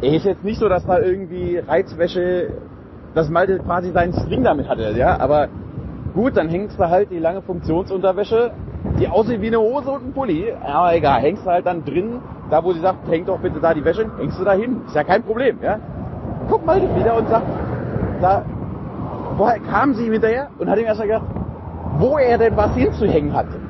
[0.00, 2.48] ey, ist jetzt nicht so, dass da irgendwie Reizwäsche,
[3.14, 5.48] dass Malte quasi seinen Sling damit hatte, ja, aber
[6.14, 8.52] gut, dann hängst du halt die lange Funktionsunterwäsche,
[8.98, 12.20] die aussieht wie eine Hose und ein Pulli, aber egal, hängst du halt dann drin,
[12.50, 14.96] da wo sie sagt, häng doch bitte da die Wäsche, hängst du da hin, ist
[14.96, 15.78] ja kein Problem, ja.
[16.48, 17.46] Guck Malte wieder und sagt,
[18.20, 18.44] da,
[19.36, 21.26] woher kam sie ihm hinterher und hat ihm erst mal gedacht,
[21.98, 23.61] wo er denn was hinzuhängen hatte.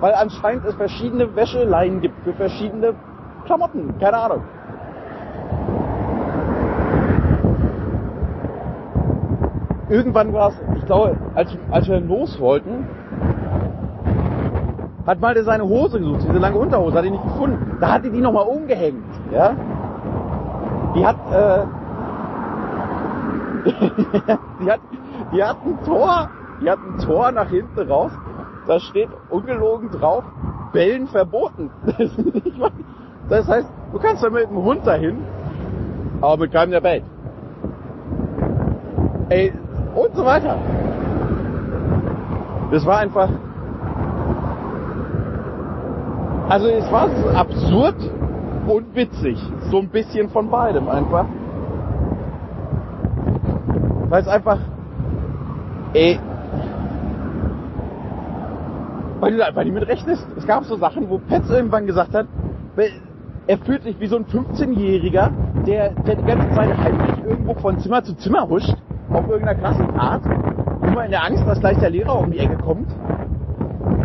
[0.00, 2.94] Weil anscheinend es verschiedene Wäscheleien gibt für verschiedene
[3.46, 4.42] Klamotten, keine Ahnung.
[9.88, 12.86] Irgendwann war es, ich glaube, als, als wir los wollten,
[15.06, 17.78] hat Malte seine Hose gesucht, diese lange Unterhose, hat die nicht gefunden.
[17.80, 19.54] Da hat die die nochmal umgehängt, ja.
[20.96, 21.60] Die hat, äh,
[24.60, 24.80] die hat,
[25.32, 26.30] die hat ein Tor,
[26.60, 28.10] die hat ein Tor nach hinten raus.
[28.66, 30.24] Da steht ungelogen drauf,
[30.72, 31.70] Bellen verboten.
[33.28, 35.16] Das, heißt, du kannst da mit dem Hund dahin,
[36.20, 37.02] aber mit keinem der bellt.
[39.30, 39.52] Ey,
[39.96, 40.56] und so weiter.
[42.70, 43.28] Das war einfach,
[46.48, 47.96] also es war absurd
[48.68, 49.38] und witzig.
[49.70, 51.26] So ein bisschen von beidem einfach.
[54.08, 54.58] Weil es einfach,
[55.94, 56.20] ey,
[59.20, 60.26] weil du da einfach nicht mit rechnest.
[60.36, 62.26] Es gab so Sachen, wo Petz irgendwann gesagt hat,
[63.46, 65.30] er fühlt sich wie so ein 15-Jähriger,
[65.66, 68.74] der, der die ganze Zeit heimlich irgendwo von Zimmer zu Zimmer huscht,
[69.10, 70.22] auf irgendeiner krassen Art,
[70.82, 72.88] immer in der Angst, dass gleich der Lehrer um die Ecke kommt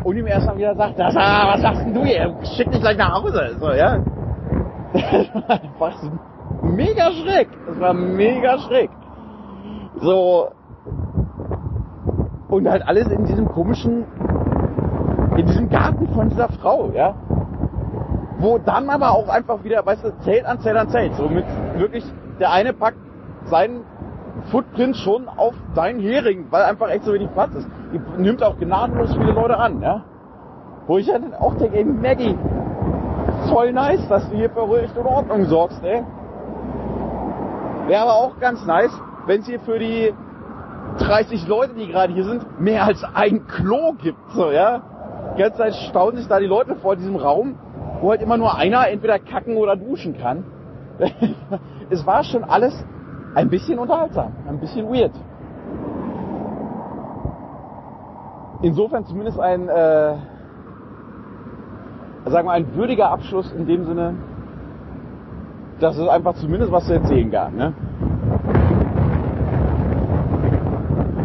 [0.03, 2.36] und ihm erst mal wieder sagt, das, ah, was sagst denn du hier?
[2.55, 3.55] Schick dich gleich nach Hause.
[3.59, 3.99] So, ja.
[4.93, 6.01] Das war einfach
[6.64, 7.47] mega schräg.
[7.68, 8.89] Das war mega schräg.
[10.01, 10.49] So.
[12.49, 14.03] Und halt alles in diesem komischen,
[15.38, 17.16] in diesem Garten von dieser Frau, ja.
[18.40, 21.16] Wo dann aber auch einfach wieder, weißt du, Zelt an Zelt an Zelt.
[21.16, 22.04] So mit wirklich,
[22.40, 22.98] der eine packt
[23.46, 23.82] seinen
[24.50, 27.68] Footprint schon auf seinen Hering, weil einfach echt so wenig Platz ist.
[27.94, 30.02] Die nimmt auch gnadenlos viele Leute an, ja.
[30.88, 32.36] Wo ich dann auch denke, ey Maggie,
[33.50, 36.04] voll nice, dass du hier für Recht und Ordnung sorgst, ey.
[37.88, 38.92] Wäre aber auch ganz nice,
[39.28, 40.14] wenn es hier für die
[40.98, 44.82] 30 Leute, die gerade hier sind, mehr als ein Klo gibt, so, ja.
[45.36, 47.56] Die ganze Zeit staunen sich da die Leute vor diesem Raum,
[48.02, 50.44] wo halt immer nur einer entweder kacken oder duschen kann.
[51.90, 52.86] es war schon alles
[53.36, 55.14] ein bisschen unterhaltsam, ein bisschen weird.
[58.62, 60.16] Insofern zumindest ein, äh,
[62.26, 64.16] sagen wir, ein würdiger Abschluss in dem Sinne,
[65.80, 67.54] dass es einfach zumindest was zu erzählen gab.
[67.54, 67.74] Ne?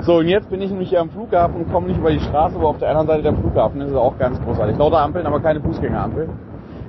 [0.07, 2.55] So, und jetzt bin ich nämlich hier am Flughafen und komme nicht über die Straße,
[2.61, 4.79] wo auf der anderen Seite der Flughafen ist, ist auch ganz großartig.
[4.79, 6.29] Lauter Ampeln, aber keine Fußgängerampel.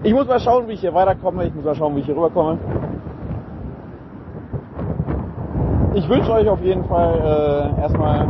[0.04, 1.46] Ich muss mal schauen, wie ich hier weiterkomme.
[1.46, 2.60] Ich muss mal schauen, wie ich hier rüberkomme.
[5.96, 8.28] Ich wünsche euch auf jeden Fall äh, erstmal,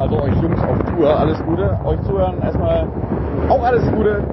[0.00, 1.78] also euch Jungs auf Tour, alles Gute.
[1.84, 2.88] Euch zuhören erstmal
[3.48, 4.24] auch alles Gute.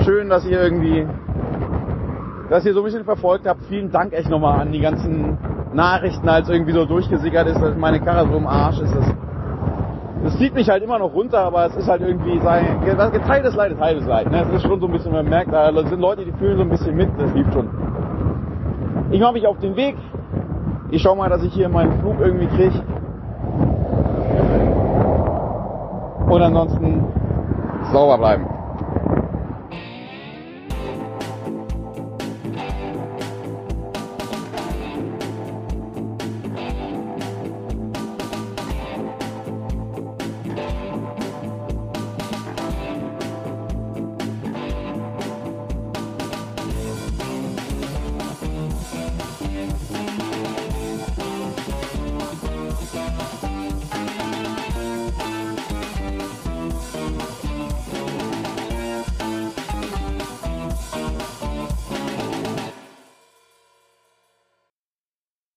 [0.00, 1.06] Schön, dass ihr irgendwie,
[2.50, 3.62] dass ihr so ein bisschen verfolgt habt.
[3.68, 5.38] Vielen Dank echt nochmal an die ganzen
[5.72, 8.94] Nachrichten, als irgendwie so durchgesickert ist, dass meine Karre so im Arsch ist.
[8.94, 9.06] Das,
[10.24, 13.72] das zieht mich halt immer noch runter, aber es ist halt irgendwie sein, geteiltes Leid
[13.72, 14.30] ist halbes Leid.
[14.30, 14.42] Ne?
[14.42, 16.70] Es ist schon so ein bisschen, man merkt, da sind Leute, die fühlen so ein
[16.70, 17.68] bisschen mit, das lief schon.
[19.10, 19.96] Ich mache mich auf den Weg.
[20.90, 22.82] Ich schau mal, dass ich hier meinen Flug irgendwie kriege.
[26.28, 27.04] Und ansonsten
[27.92, 28.53] sauber bleiben.